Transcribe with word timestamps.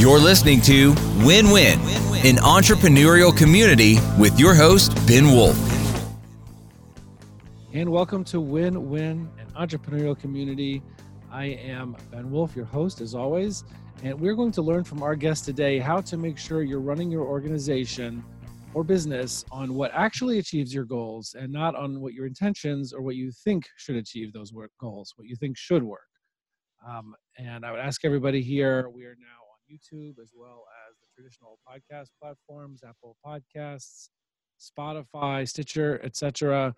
You're 0.00 0.18
listening 0.18 0.62
to 0.62 0.94
Win 1.26 1.50
Win, 1.50 1.78
an 2.24 2.36
entrepreneurial 2.36 3.36
community 3.36 3.98
with 4.18 4.40
your 4.40 4.54
host, 4.54 4.94
Ben 5.06 5.26
Wolf. 5.26 5.54
And 7.74 7.90
welcome 7.90 8.24
to 8.24 8.40
Win 8.40 8.88
Win, 8.88 9.28
an 9.38 9.50
entrepreneurial 9.50 10.18
community. 10.18 10.82
I 11.30 11.48
am 11.48 11.98
Ben 12.10 12.30
Wolf, 12.30 12.56
your 12.56 12.64
host, 12.64 13.02
as 13.02 13.14
always. 13.14 13.64
And 14.02 14.18
we're 14.18 14.34
going 14.34 14.52
to 14.52 14.62
learn 14.62 14.84
from 14.84 15.02
our 15.02 15.14
guest 15.14 15.44
today 15.44 15.78
how 15.78 16.00
to 16.00 16.16
make 16.16 16.38
sure 16.38 16.62
you're 16.62 16.80
running 16.80 17.10
your 17.10 17.26
organization 17.26 18.24
or 18.72 18.82
business 18.82 19.44
on 19.52 19.74
what 19.74 19.90
actually 19.92 20.38
achieves 20.38 20.72
your 20.72 20.86
goals 20.86 21.36
and 21.38 21.52
not 21.52 21.76
on 21.76 22.00
what 22.00 22.14
your 22.14 22.24
intentions 22.26 22.94
or 22.94 23.02
what 23.02 23.16
you 23.16 23.30
think 23.44 23.68
should 23.76 23.96
achieve 23.96 24.32
those 24.32 24.50
work 24.50 24.70
goals, 24.80 25.12
what 25.16 25.28
you 25.28 25.36
think 25.36 25.58
should 25.58 25.82
work. 25.82 26.00
Um, 26.88 27.14
and 27.36 27.66
I 27.66 27.70
would 27.70 27.80
ask 27.80 28.02
everybody 28.06 28.40
here, 28.40 28.88
we 28.88 29.04
are 29.04 29.16
now 29.20 29.39
YouTube 29.70 30.18
as 30.20 30.32
well 30.34 30.64
as 30.88 30.96
the 31.00 31.06
traditional 31.14 31.58
podcast 31.68 32.08
platforms, 32.20 32.82
Apple 32.86 33.16
Podcasts, 33.24 34.08
Spotify, 34.60 35.48
Stitcher, 35.48 36.00
etc. 36.02 36.74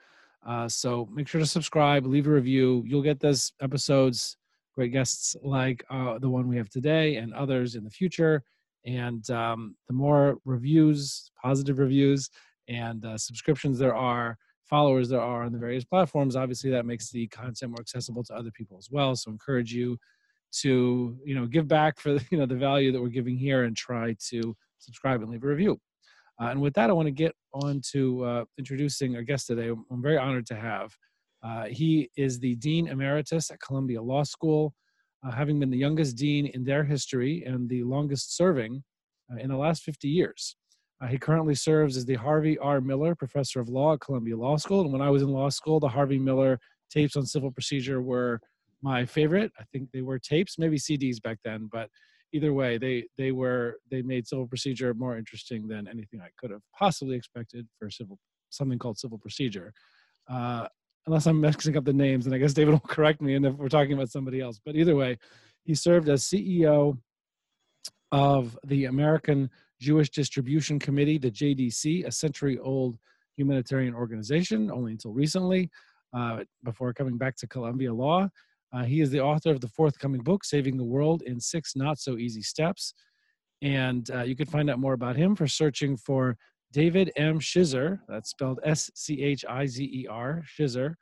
Uh, 0.47 0.69
so 0.69 1.09
make 1.13 1.29
sure 1.29 1.41
to 1.41 1.47
subscribe, 1.47 2.07
leave 2.07 2.27
a 2.27 2.31
review. 2.31 2.83
You'll 2.87 3.03
get 3.03 3.21
those 3.21 3.53
episodes, 3.61 4.37
great 4.75 4.93
guests 4.93 5.37
like 5.43 5.85
uh, 5.91 6.19
the 6.19 6.29
one 6.29 6.49
we 6.49 6.57
have 6.57 6.69
today 6.69 7.17
and 7.17 7.33
others 7.35 7.75
in 7.75 7.85
the 7.85 7.91
future. 7.91 8.43
And 8.85 9.29
um, 9.31 9.77
the 9.87 9.95
more 9.95 10.39
reviews, 10.45 11.31
positive 11.41 11.79
reviews, 11.79 12.29
and 12.69 13.05
uh, 13.05 13.17
subscriptions 13.17 13.79
there 13.79 13.95
are, 13.95 14.37
followers 14.65 15.09
there 15.09 15.21
are 15.21 15.45
on 15.45 15.53
the 15.53 15.59
various 15.59 15.85
platforms, 15.85 16.35
obviously 16.35 16.71
that 16.71 16.87
makes 16.87 17.11
the 17.11 17.29
content 17.29 17.71
more 17.73 17.81
accessible 17.81 18.25
to 18.25 18.35
other 18.35 18.51
people 18.51 18.79
as 18.79 18.89
well. 18.91 19.15
So 19.15 19.31
encourage 19.31 19.73
you 19.73 19.99
to 20.61 21.17
you 21.25 21.35
know 21.35 21.47
give 21.47 21.67
back 21.67 21.99
for 21.99 22.11
you 22.31 22.39
know 22.39 22.47
the 22.47 22.55
value 22.55 22.93
that 22.93 23.01
we're 23.01 23.09
giving 23.09 23.37
here 23.37 23.65
and 23.65 23.77
try 23.77 24.15
to 24.31 24.55
subscribe 24.79 25.23
and 25.23 25.31
leave 25.31 25.45
a 25.45 25.47
review. 25.47 25.79
Uh, 26.41 26.47
and 26.47 26.61
with 26.61 26.75
that, 26.75 26.91
I 26.91 26.93
want 26.93 27.07
to 27.07 27.13
get 27.13 27.35
on 27.55 27.81
to 27.93 28.25
uh, 28.25 28.45
introducing 28.59 29.15
our 29.17 29.23
guest 29.23 29.47
today. 29.47 29.69
I'm 29.69 30.03
very 30.03 30.19
honored 30.19 30.47
to 30.47 30.57
have. 30.57 30.93
Uh, 31.43 31.67
he 31.67 32.11
is 32.17 32.39
the 32.39 32.55
Dean 32.57 32.89
Emeritus 32.89 33.51
at 33.51 33.61
Columbia 33.61 34.01
Law 34.01 34.23
School, 34.23 34.75
uh, 35.27 35.31
having 35.31 35.61
been 35.61 35.71
the 35.71 35.79
youngest 35.79 36.17
dean 36.17 36.47
in 36.47 36.65
their 36.65 36.85
history 36.85 37.45
and 37.47 37.69
the 37.69 37.83
longest 37.83 38.37
serving 38.37 38.83
uh, 39.33 39.39
in 39.39 39.51
the 39.51 39.57
last 39.57 39.83
50 39.83 40.09
years. 40.09 40.57
Uh, 41.03 41.09
he 41.09 41.19
currently 41.19 41.55
serves 41.55 41.97
as 41.97 42.05
the 42.05 42.15
Harvey 42.15 42.57
R. 42.59 42.81
Miller 42.81 43.15
Professor 43.15 43.61
of 43.61 43.69
Law 43.69 43.95
at 43.95 44.01
Columbia 44.01 44.37
Law 44.37 44.57
School. 44.57 44.83
And 44.83 44.93
when 44.93 45.03
I 45.03 45.11
was 45.11 45.23
in 45.23 45.29
law 45.29 45.49
school, 45.49 45.81
the 45.81 45.89
Harvey 45.89 46.19
Miller 46.19 46.61
tapes 46.91 47.17
on 47.17 47.27
civil 47.27 47.51
procedure 47.51 48.01
were 48.01 48.41
my 48.83 49.05
favorite. 49.07 49.53
I 49.59 49.65
think 49.73 49.91
they 49.93 50.03
were 50.03 50.19
tapes, 50.19 50.59
maybe 50.59 50.79
CDs 50.79 51.23
back 51.23 51.39
then, 51.45 51.69
but 51.71 51.89
either 52.33 52.53
way, 52.53 52.79
they 52.79 53.05
they 53.17 53.33
were 53.33 53.77
they 53.91 54.03
made 54.03 54.27
civil 54.27 54.47
procedure 54.47 54.93
more 54.95 55.17
interesting 55.17 55.69
than 55.69 55.89
anything 55.89 56.21
I 56.21 56.31
could 56.39 56.51
have 56.51 56.63
possibly 56.77 57.17
expected 57.17 57.67
for 57.79 57.91
civil 57.91 58.19
something 58.51 58.79
called 58.79 58.99
civil 58.99 59.19
procedure. 59.19 59.73
Uh, 60.29 60.67
unless 61.07 61.27
I'm 61.27 61.41
mixing 61.41 61.77
up 61.77 61.85
the 61.85 61.93
names, 61.93 62.27
and 62.27 62.35
I 62.35 62.39
guess 62.39 62.53
David 62.53 62.73
will 62.73 62.81
correct 62.87 63.21
me, 63.21 63.35
and 63.35 63.47
if 63.47 63.55
we're 63.55 63.69
talking 63.69 63.93
about 63.93 64.11
somebody 64.11 64.41
else. 64.41 64.61
But 64.65 64.77
either 64.77 64.95
way, 64.95 65.19
he 65.65 65.75
served 65.75 66.09
as 66.09 66.25
CEO 66.25 66.99
of 68.11 68.59
the 68.67 68.87
American 68.87 69.51
Jewish 69.81 70.11
Distribution 70.11 70.79
Committee, 70.79 71.19
the 71.19 71.31
JDC, 71.31 72.07
a 72.07 72.13
century-old 72.13 72.99
humanitarian 73.37 73.95
organization, 73.95 74.71
only 74.71 74.93
until 74.93 75.13
recently, 75.13 75.71
uh, 76.15 76.45
before 76.63 76.93
coming 76.93 77.17
back 77.17 77.37
to 77.37 77.47
Columbia 77.47 77.93
Law. 77.93 78.29
Uh, 78.73 78.85
he 78.85 79.01
is 79.01 79.11
the 79.11 79.21
author 79.21 79.51
of 79.51 79.61
the 79.61 79.69
forthcoming 79.69 80.23
book, 80.23 80.45
Saving 80.45 80.77
the 80.77 80.85
World 80.85 81.23
in 81.23 81.39
Six 81.39 81.77
Not 81.77 81.99
So 81.99 82.17
Easy 82.17 82.43
Steps. 82.43 82.95
And 83.61 84.11
uh, 84.11 84.23
you 84.23 84.35
can 84.35 84.47
find 84.47 84.71
out 84.71 84.79
more 84.79 84.95
about 84.95 85.17
him 85.17 85.37
for 85.37 85.47
searching 85.47 85.97
for 85.97 86.37
David 86.73 87.13
M. 87.17 87.39
Schizer, 87.39 88.01
that's 88.09 88.31
spelled 88.31 88.61
S 88.65 88.91
C 88.95 89.23
H 89.23 89.45
I 89.49 89.67
Z 89.67 89.85
E 89.85 90.07
R, 90.09 90.43
Schizer, 90.59 90.95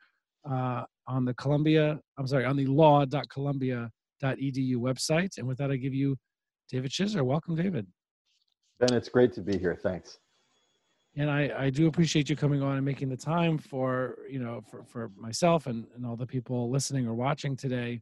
uh, 0.49 0.83
on 1.07 1.25
the 1.25 1.33
Columbia, 1.35 1.99
I'm 2.17 2.27
sorry, 2.27 2.45
on 2.45 2.57
the 2.57 2.65
law.columbia.edu 2.65 4.75
website. 4.75 5.37
And 5.37 5.47
with 5.47 5.57
that, 5.59 5.71
I 5.71 5.77
give 5.77 5.93
you 5.93 6.17
David 6.69 6.91
Schizer. 6.91 7.23
Welcome, 7.23 7.55
David. 7.55 7.87
Ben, 8.79 8.93
it's 8.93 9.09
great 9.09 9.33
to 9.33 9.41
be 9.41 9.57
here. 9.57 9.77
Thanks 9.81 10.19
and 11.17 11.29
I, 11.29 11.51
I 11.57 11.69
do 11.69 11.87
appreciate 11.87 12.29
you 12.29 12.35
coming 12.35 12.61
on 12.61 12.77
and 12.77 12.85
making 12.85 13.09
the 13.09 13.17
time 13.17 13.57
for 13.57 14.19
you 14.29 14.39
know 14.39 14.61
for, 14.69 14.83
for 14.83 15.11
myself 15.17 15.67
and, 15.67 15.85
and 15.95 16.05
all 16.05 16.15
the 16.15 16.25
people 16.25 16.69
listening 16.69 17.07
or 17.07 17.13
watching 17.13 17.55
today. 17.55 18.01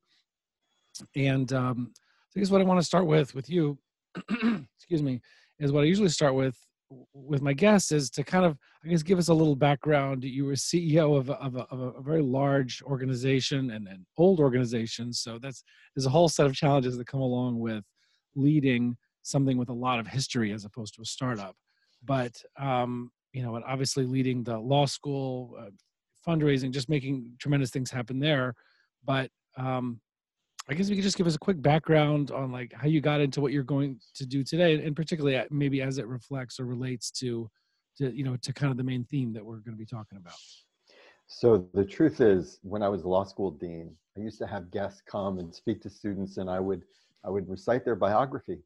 And 1.16 1.52
um, 1.54 1.94
I 2.36 2.40
guess 2.40 2.52
what 2.52 2.62
I 2.62 2.66
want 2.66 2.80
to 2.80 2.86
start 2.86 3.08
with 3.08 3.34
with 3.34 3.50
you 3.50 3.78
excuse 4.78 5.02
me 5.02 5.22
is 5.60 5.72
what 5.72 5.84
I 5.84 5.88
usually 5.88 6.10
start 6.10 6.36
with 6.36 6.58
with 7.14 7.42
my 7.42 7.54
guests 7.54 7.92
is 7.92 8.10
to 8.10 8.24
kind 8.24 8.46
of 8.46 8.58
I 8.84 8.90
guess 8.90 9.04
give 9.04 9.20
us 9.20 9.28
a 9.28 9.34
little 9.34 9.56
background. 9.56 10.24
You 10.24 10.46
were 10.46 10.54
CEO 10.54 11.18
of 11.18 11.32
of 11.32 11.56
a, 11.56 11.62
of 11.72 11.96
a 11.96 12.02
very 12.02 12.22
large 12.22 12.82
organization 12.84 13.72
and 13.72 13.88
an 13.88 14.06
old 14.18 14.40
organization 14.40 15.14
so 15.14 15.40
that's 15.40 15.64
there's 15.96 16.06
a 16.06 16.12
whole 16.12 16.30
set 16.30 16.46
of 16.46 16.56
challenges 16.56 16.98
that 16.98 17.08
come 17.08 17.22
along 17.22 17.60
with 17.60 17.84
leading 18.36 18.96
something 19.24 19.58
with 19.58 19.70
a 19.70 19.74
lot 19.74 20.00
of 20.00 20.08
history 20.08 20.52
as 20.52 20.64
opposed 20.64 20.94
to 20.96 21.02
a 21.02 21.06
startup 21.06 21.56
but 22.04 22.42
um, 22.58 23.12
you 23.34 23.44
know, 23.44 23.62
obviously 23.68 24.06
leading 24.06 24.44
the 24.44 24.58
law 24.58 24.86
school, 24.86 25.56
uh, 25.60 25.70
fundraising, 26.28 26.72
just 26.72 26.90
making 26.90 27.32
tremendous 27.40 27.72
things 27.72 27.92
happen 27.92 28.20
there. 28.20 28.56
But 29.06 29.30
um, 29.58 30.00
I 30.70 30.74
guess 30.74 30.90
we 30.90 30.96
could 30.96 31.04
just 31.04 31.18
give 31.18 31.28
us 31.28 31.36
a 31.36 31.40
quick 31.40 31.62
background 31.62 32.32
on 32.32 32.52
like 32.52 32.74
how 32.74 32.88
you 32.88 33.02
got 33.02 33.22
into 33.22 33.42
what 33.42 33.52
you're 33.52 33.64
going 33.64 34.00
to 34.16 34.26
do 34.26 34.44
today, 34.44 34.76
and 34.84 34.96
particularly 34.96 35.38
uh, 35.38 35.46
maybe 35.50 35.82
as 35.82 35.98
it 35.98 36.08
reflects 36.08 36.60
or 36.60 36.66
relates 36.66 37.12
to, 37.12 37.50
to 37.98 38.16
you 38.16 38.24
know, 38.24 38.36
to 38.38 38.54
kind 38.54 38.72
of 38.72 38.78
the 38.78 38.84
main 38.84 39.04
theme 39.06 39.34
that 39.34 39.44
we're 39.44 39.58
going 39.58 39.76
to 39.76 39.80
be 39.80 39.86
talking 39.86 40.18
about. 40.18 40.36
So 41.28 41.68
the 41.74 41.86
truth 41.86 42.22
is, 42.22 42.60
when 42.64 42.82
I 42.82 42.90
was 42.90 43.06
law 43.06 43.24
school 43.24 43.52
dean, 43.52 43.96
I 44.18 44.22
used 44.22 44.40
to 44.40 44.48
have 44.48 44.72
guests 44.72 45.02
come 45.06 45.38
and 45.40 45.54
speak 45.54 45.82
to 45.82 45.90
students, 45.90 46.38
and 46.38 46.50
I 46.50 46.60
would 46.60 46.84
I 47.24 47.30
would 47.30 47.50
recite 47.50 47.86
their 47.86 47.96
biography, 47.96 48.60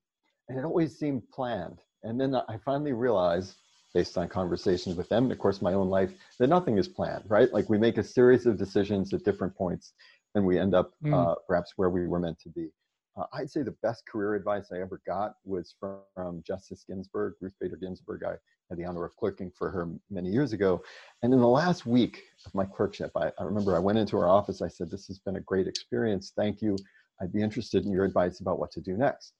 and 0.50 0.58
it 0.58 0.66
always 0.66 0.98
seemed 0.98 1.24
planned. 1.30 1.80
And 2.04 2.20
then 2.20 2.36
I 2.36 2.58
finally 2.64 2.94
realized, 2.94 3.56
based 3.94 4.18
on 4.18 4.28
conversations 4.28 4.96
with 4.96 5.10
them, 5.10 5.24
and 5.24 5.32
of 5.32 5.40
course 5.40 5.62
my 5.62 5.74
own 5.74 5.90
life, 5.90 6.12
that 6.40 6.48
nothing 6.48 6.78
is 6.78 6.88
planned, 6.88 7.26
right? 7.28 7.52
Like 7.54 7.70
we 7.70 7.78
make 7.78 7.98
a 7.98 8.04
series 8.04 8.46
of 8.46 8.58
decisions 8.58 9.14
at 9.14 9.24
different 9.24 9.56
points, 9.56 9.94
and 10.36 10.46
we 10.46 10.60
end 10.60 10.74
up 10.76 10.92
mm. 11.04 11.14
uh, 11.14 11.36
perhaps 11.48 11.74
where 11.76 11.90
we 11.90 12.08
were 12.08 12.20
meant 12.20 12.40
to 12.40 12.50
be. 12.50 12.70
Uh, 13.16 13.26
I'd 13.34 13.52
say 13.52 13.62
the 13.62 13.76
best 13.84 14.06
career 14.08 14.34
advice 14.34 14.72
I 14.72 14.82
ever 14.82 15.02
got 15.06 15.36
was 15.46 15.76
from, 15.80 16.00
from 16.16 16.44
Justice 16.46 16.84
Ginsburg, 16.88 17.36
Ruth 17.42 17.54
Bader 17.62 17.76
Ginsburg. 17.76 18.24
I 18.24 18.36
had 18.70 18.78
the 18.78 18.86
honor 18.86 19.06
of 19.06 19.16
clerking 19.16 19.52
for 19.56 19.70
her 19.70 19.88
many 20.10 20.30
years 20.30 20.52
ago. 20.52 20.82
And 21.22 21.32
in 21.32 21.40
the 21.40 21.48
last 21.48 21.86
week 21.86 22.24
of 22.46 22.56
my 22.56 22.66
clerkship, 22.66 23.12
I, 23.16 23.32
I 23.40 23.44
remember 23.44 23.76
I 23.76 23.80
went 23.80 24.00
into 24.00 24.18
her 24.18 24.28
office. 24.28 24.64
I 24.64 24.68
said, 24.68 24.90
This 24.90 25.06
has 25.08 25.20
been 25.20 25.36
a 25.36 25.42
great 25.42 25.68
experience. 25.68 26.34
Thank 26.36 26.62
you. 26.62 26.76
I'd 27.22 27.32
be 27.32 27.42
interested 27.42 27.86
in 27.86 27.92
your 27.92 28.06
advice 28.06 28.40
about 28.40 28.58
what 28.58 28.72
to 28.72 28.82
do 28.82 28.98
next. 28.98 29.34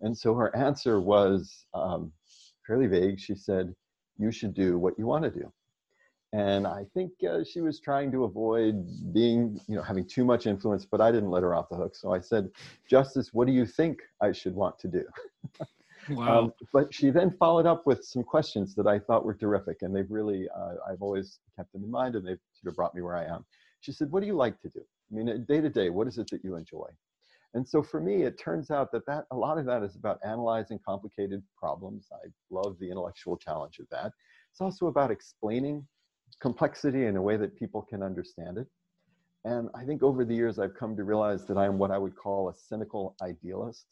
And 0.00 0.16
so 0.16 0.34
her 0.34 0.54
answer 0.56 1.00
was 1.00 1.66
um, 1.72 2.12
fairly 2.66 2.86
vague. 2.86 3.20
She 3.20 3.34
said, 3.34 3.74
You 4.18 4.30
should 4.30 4.54
do 4.54 4.78
what 4.78 4.98
you 4.98 5.06
want 5.06 5.24
to 5.24 5.30
do. 5.30 5.52
And 6.32 6.66
I 6.66 6.84
think 6.94 7.12
uh, 7.30 7.44
she 7.44 7.60
was 7.60 7.78
trying 7.78 8.10
to 8.10 8.24
avoid 8.24 8.84
being, 9.12 9.60
you 9.68 9.76
know, 9.76 9.82
having 9.82 10.04
too 10.04 10.24
much 10.24 10.46
influence, 10.46 10.84
but 10.84 11.00
I 11.00 11.12
didn't 11.12 11.30
let 11.30 11.44
her 11.44 11.54
off 11.54 11.68
the 11.68 11.76
hook. 11.76 11.94
So 11.94 12.12
I 12.12 12.18
said, 12.18 12.50
Justice, 12.90 13.32
what 13.32 13.46
do 13.46 13.52
you 13.52 13.64
think 13.64 14.00
I 14.20 14.32
should 14.32 14.54
want 14.54 14.78
to 14.80 14.88
do? 14.88 15.04
Wow. 16.10 16.38
Um, 16.38 16.52
but 16.72 16.92
she 16.92 17.10
then 17.10 17.30
followed 17.38 17.66
up 17.66 17.86
with 17.86 18.04
some 18.04 18.22
questions 18.22 18.74
that 18.74 18.86
I 18.86 18.98
thought 18.98 19.24
were 19.24 19.34
terrific, 19.34 19.82
and 19.82 19.94
they've 19.94 20.10
really, 20.10 20.48
uh, 20.54 20.74
I've 20.86 21.00
always 21.00 21.38
kept 21.56 21.72
them 21.72 21.84
in 21.84 21.90
mind, 21.90 22.14
and 22.14 22.26
they've 22.26 22.40
sort 22.60 22.70
of 22.70 22.76
brought 22.76 22.94
me 22.94 23.02
where 23.02 23.16
I 23.16 23.24
am. 23.24 23.44
She 23.80 23.92
said, 23.92 24.10
What 24.10 24.20
do 24.20 24.26
you 24.26 24.34
like 24.34 24.60
to 24.60 24.68
do? 24.68 24.80
I 25.10 25.14
mean, 25.14 25.44
day 25.48 25.60
to 25.60 25.70
day, 25.70 25.90
what 25.90 26.06
is 26.06 26.18
it 26.18 26.28
that 26.30 26.44
you 26.44 26.56
enjoy? 26.56 26.88
And 27.54 27.66
so 27.66 27.82
for 27.82 28.00
me, 28.00 28.22
it 28.22 28.38
turns 28.38 28.70
out 28.70 28.90
that, 28.92 29.06
that 29.06 29.24
a 29.30 29.36
lot 29.36 29.58
of 29.58 29.64
that 29.66 29.82
is 29.84 29.94
about 29.94 30.18
analyzing 30.24 30.80
complicated 30.86 31.42
problems. 31.56 32.08
I 32.12 32.28
love 32.50 32.76
the 32.80 32.90
intellectual 32.90 33.36
challenge 33.36 33.78
of 33.78 33.86
that. 33.90 34.12
It's 34.50 34.60
also 34.60 34.88
about 34.88 35.12
explaining 35.12 35.86
complexity 36.40 37.06
in 37.06 37.16
a 37.16 37.22
way 37.22 37.36
that 37.36 37.56
people 37.56 37.82
can 37.82 38.02
understand 38.02 38.58
it. 38.58 38.66
And 39.44 39.68
I 39.74 39.84
think 39.84 40.02
over 40.02 40.24
the 40.24 40.34
years, 40.34 40.58
I've 40.58 40.74
come 40.74 40.96
to 40.96 41.04
realize 41.04 41.44
that 41.46 41.56
I 41.56 41.66
am 41.66 41.78
what 41.78 41.90
I 41.90 41.98
would 41.98 42.16
call 42.16 42.48
a 42.48 42.54
cynical 42.54 43.14
idealist. 43.22 43.86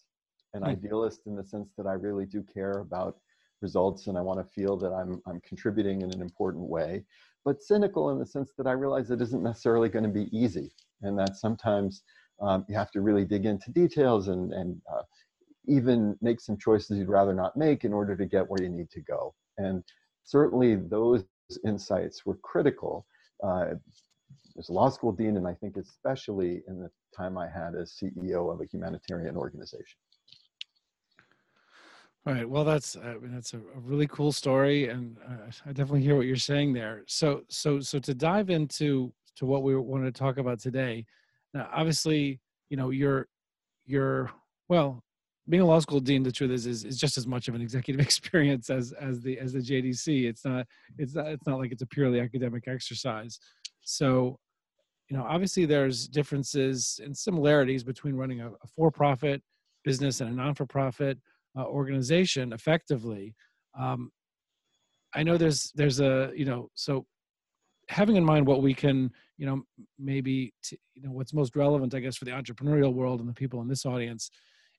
An 0.54 0.62
mm. 0.62 0.68
idealist 0.68 1.20
in 1.26 1.36
the 1.36 1.44
sense 1.44 1.72
that 1.76 1.86
I 1.86 1.92
really 1.92 2.26
do 2.26 2.42
care 2.42 2.80
about 2.80 3.16
results 3.60 4.08
and 4.08 4.18
I 4.18 4.22
want 4.22 4.44
to 4.44 4.52
feel 4.52 4.76
that 4.78 4.92
I'm, 4.92 5.22
I'm 5.26 5.40
contributing 5.40 6.02
in 6.02 6.12
an 6.12 6.20
important 6.20 6.68
way. 6.68 7.04
But 7.44 7.62
cynical 7.62 8.10
in 8.10 8.18
the 8.18 8.26
sense 8.26 8.52
that 8.58 8.66
I 8.66 8.72
realize 8.72 9.10
it 9.10 9.22
isn't 9.22 9.42
necessarily 9.42 9.88
going 9.88 10.04
to 10.04 10.10
be 10.10 10.36
easy 10.36 10.72
and 11.02 11.18
that 11.18 11.36
sometimes 11.36 12.02
um, 12.42 12.64
you 12.68 12.74
have 12.74 12.90
to 12.90 13.00
really 13.00 13.24
dig 13.24 13.46
into 13.46 13.70
details 13.70 14.28
and, 14.28 14.52
and 14.52 14.80
uh, 14.92 15.02
even 15.66 16.16
make 16.20 16.40
some 16.40 16.56
choices 16.58 16.98
you'd 16.98 17.08
rather 17.08 17.32
not 17.32 17.56
make 17.56 17.84
in 17.84 17.92
order 17.92 18.16
to 18.16 18.26
get 18.26 18.48
where 18.48 18.62
you 18.62 18.68
need 18.68 18.90
to 18.90 19.00
go. 19.00 19.34
And 19.58 19.82
certainly 20.24 20.74
those 20.76 21.24
insights 21.64 22.26
were 22.26 22.36
critical 22.42 23.06
uh, 23.42 23.74
as 24.58 24.68
a 24.68 24.72
law 24.72 24.88
school 24.90 25.12
dean, 25.12 25.36
and 25.36 25.46
I 25.46 25.54
think 25.54 25.76
especially 25.76 26.62
in 26.66 26.80
the 26.80 26.90
time 27.16 27.38
I 27.38 27.48
had 27.48 27.74
as 27.74 27.96
CEO 28.02 28.52
of 28.52 28.60
a 28.60 28.66
humanitarian 28.66 29.36
organization. 29.36 29.98
All 32.24 32.32
right. 32.32 32.48
Well, 32.48 32.64
that's 32.64 32.96
mean, 32.96 33.32
that's 33.32 33.52
a, 33.52 33.58
a, 33.58 33.80
really 33.80 34.06
cool 34.06 34.30
story, 34.30 34.88
and 34.88 35.16
uh, 35.28 35.50
I 35.66 35.72
definitely 35.72 36.02
hear 36.02 36.14
what 36.14 36.26
you're 36.26 36.36
saying 36.36 36.72
there. 36.72 37.02
So, 37.08 37.42
so, 37.48 37.80
so 37.80 37.98
to 37.98 38.14
dive 38.14 38.48
into 38.48 39.12
to 39.36 39.46
what 39.46 39.64
we 39.64 39.74
wanted 39.74 40.14
to 40.14 40.18
talk 40.18 40.38
about 40.38 40.60
today. 40.60 41.04
Now, 41.54 41.68
obviously, 41.72 42.40
you 42.70 42.76
know, 42.76 42.90
you're 42.90 43.26
you're 43.84 44.30
well, 44.68 45.02
being 45.48 45.62
a 45.62 45.66
law 45.66 45.78
school 45.80 46.00
dean. 46.00 46.22
The 46.22 46.32
truth 46.32 46.50
is, 46.50 46.66
is, 46.66 46.84
is 46.84 46.98
just 46.98 47.18
as 47.18 47.26
much 47.26 47.48
of 47.48 47.54
an 47.54 47.60
executive 47.60 48.00
experience 48.06 48.70
as 48.70 48.92
as 48.92 49.20
the 49.20 49.38
as 49.38 49.52
the 49.52 49.60
JDC. 49.60 50.24
It's 50.24 50.44
not 50.44 50.66
it's 50.98 51.14
not 51.14 51.26
it's 51.26 51.46
not 51.46 51.58
like 51.58 51.72
it's 51.72 51.82
a 51.82 51.86
purely 51.86 52.20
academic 52.20 52.68
exercise. 52.68 53.38
So, 53.82 54.38
you 55.08 55.16
know, 55.16 55.24
obviously, 55.24 55.66
there's 55.66 56.08
differences 56.08 57.00
and 57.02 57.16
similarities 57.16 57.84
between 57.84 58.14
running 58.14 58.40
a, 58.40 58.48
a 58.48 58.66
for-profit 58.76 59.42
business 59.84 60.20
and 60.20 60.30
a 60.30 60.32
non-for-profit 60.32 61.18
uh, 61.58 61.64
organization 61.64 62.52
effectively. 62.52 63.34
Um, 63.78 64.10
I 65.14 65.22
know 65.22 65.36
there's 65.36 65.72
there's 65.74 66.00
a 66.00 66.32
you 66.34 66.44
know 66.44 66.70
so 66.74 67.04
having 67.88 68.16
in 68.16 68.24
mind 68.24 68.46
what 68.46 68.62
we 68.62 68.74
can 68.74 69.10
you 69.38 69.46
know 69.46 69.62
maybe 69.98 70.52
to, 70.62 70.76
you 70.94 71.02
know 71.02 71.10
what's 71.10 71.32
most 71.32 71.56
relevant 71.56 71.94
I 71.94 72.00
guess 72.00 72.16
for 72.16 72.24
the 72.24 72.30
entrepreneurial 72.30 72.92
world 72.92 73.20
and 73.20 73.28
the 73.28 73.34
people 73.34 73.60
in 73.60 73.68
this 73.68 73.84
audience 73.84 74.30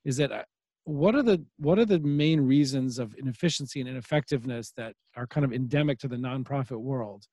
is 0.05 0.17
that 0.17 0.31
uh, 0.31 0.43
what 0.85 1.15
are 1.15 1.23
the 1.23 1.43
what 1.57 1.79
are 1.79 1.85
the 1.85 1.99
main 1.99 2.41
reasons 2.41 2.99
of 2.99 3.15
inefficiency 3.17 3.79
and 3.79 3.89
ineffectiveness 3.89 4.73
that 4.77 4.93
are 5.15 5.27
kind 5.27 5.45
of 5.45 5.53
endemic 5.53 5.99
to 5.99 6.07
the 6.07 6.15
nonprofit 6.15 6.79
world 6.79 7.25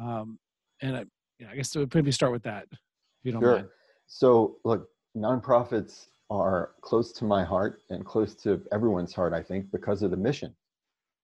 um, 0.00 0.38
and 0.82 0.96
I, 0.96 1.04
you 1.38 1.46
know, 1.46 1.52
I 1.52 1.56
guess 1.56 1.74
maybe 1.94 2.12
start 2.12 2.32
with 2.32 2.42
that 2.44 2.66
if 2.70 2.78
you 3.24 3.32
don't 3.32 3.42
sure. 3.42 3.56
mind. 3.56 3.68
So 4.06 4.56
look, 4.64 4.88
nonprofits 5.16 6.06
are 6.30 6.72
close 6.80 7.12
to 7.12 7.24
my 7.24 7.44
heart 7.44 7.80
and 7.90 8.04
close 8.04 8.34
to 8.34 8.60
everyone's 8.72 9.14
heart, 9.14 9.32
I 9.32 9.42
think, 9.42 9.70
because 9.70 10.02
of 10.02 10.10
the 10.10 10.16
mission. 10.16 10.54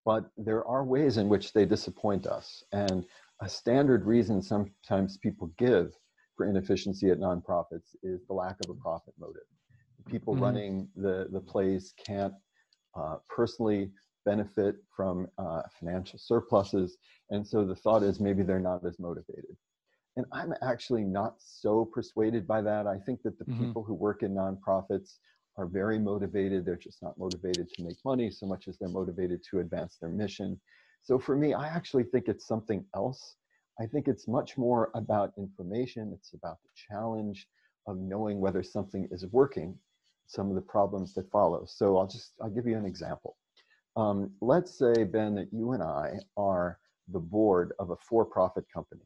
But 0.04 0.30
there 0.36 0.64
are 0.66 0.84
ways 0.84 1.16
in 1.16 1.28
which 1.28 1.52
they 1.52 1.64
disappoint 1.64 2.26
us. 2.26 2.64
And 2.72 3.04
a 3.42 3.48
standard 3.48 4.06
reason 4.06 4.40
sometimes 4.40 5.18
people 5.18 5.50
give 5.58 5.92
for 6.36 6.46
inefficiency 6.46 7.10
at 7.10 7.18
nonprofits 7.18 7.94
is 8.02 8.24
the 8.26 8.32
lack 8.32 8.56
of 8.64 8.70
a 8.70 8.74
profit 8.74 9.14
motive. 9.18 9.42
People 10.08 10.34
mm-hmm. 10.34 10.42
running 10.42 10.88
the, 10.96 11.28
the 11.32 11.40
place 11.40 11.92
can't 12.06 12.32
uh, 12.96 13.16
personally 13.28 13.90
benefit 14.24 14.76
from 14.96 15.26
uh, 15.38 15.62
financial 15.78 16.18
surpluses. 16.18 16.96
And 17.30 17.46
so 17.46 17.64
the 17.64 17.74
thought 17.74 18.02
is 18.02 18.20
maybe 18.20 18.42
they're 18.42 18.60
not 18.60 18.86
as 18.86 18.98
motivated. 18.98 19.56
And 20.16 20.26
I'm 20.32 20.54
actually 20.62 21.04
not 21.04 21.34
so 21.38 21.84
persuaded 21.84 22.46
by 22.46 22.60
that. 22.62 22.86
I 22.86 22.98
think 22.98 23.22
that 23.22 23.38
the 23.38 23.44
mm-hmm. 23.44 23.66
people 23.66 23.82
who 23.82 23.94
work 23.94 24.22
in 24.22 24.34
nonprofits 24.34 25.16
are 25.56 25.66
very 25.66 25.98
motivated. 25.98 26.64
They're 26.64 26.76
just 26.76 27.02
not 27.02 27.18
motivated 27.18 27.68
to 27.70 27.82
make 27.82 27.96
money 28.04 28.30
so 28.30 28.46
much 28.46 28.68
as 28.68 28.78
they're 28.78 28.88
motivated 28.88 29.40
to 29.50 29.60
advance 29.60 29.96
their 30.00 30.10
mission. 30.10 30.60
So 31.02 31.18
for 31.18 31.36
me, 31.36 31.54
I 31.54 31.68
actually 31.68 32.04
think 32.04 32.28
it's 32.28 32.46
something 32.46 32.84
else. 32.94 33.36
I 33.80 33.86
think 33.86 34.06
it's 34.08 34.28
much 34.28 34.56
more 34.56 34.90
about 34.94 35.32
information. 35.36 36.12
It's 36.14 36.32
about 36.34 36.58
the 36.62 36.70
challenge 36.88 37.48
of 37.86 37.98
knowing 37.98 38.40
whether 38.40 38.62
something 38.62 39.08
is 39.10 39.26
working, 39.26 39.76
some 40.26 40.48
of 40.48 40.54
the 40.54 40.60
problems 40.60 41.14
that 41.14 41.30
follow. 41.30 41.64
So 41.66 41.98
I'll 41.98 42.06
just, 42.06 42.32
I'll 42.40 42.50
give 42.50 42.66
you 42.66 42.76
an 42.76 42.86
example. 42.86 43.36
Um, 43.96 44.30
let's 44.40 44.78
say, 44.78 45.04
Ben, 45.04 45.34
that 45.34 45.52
you 45.52 45.72
and 45.72 45.82
I 45.82 46.18
are 46.36 46.78
the 47.08 47.18
board 47.18 47.72
of 47.78 47.90
a 47.90 47.96
for-profit 47.96 48.64
company 48.72 49.02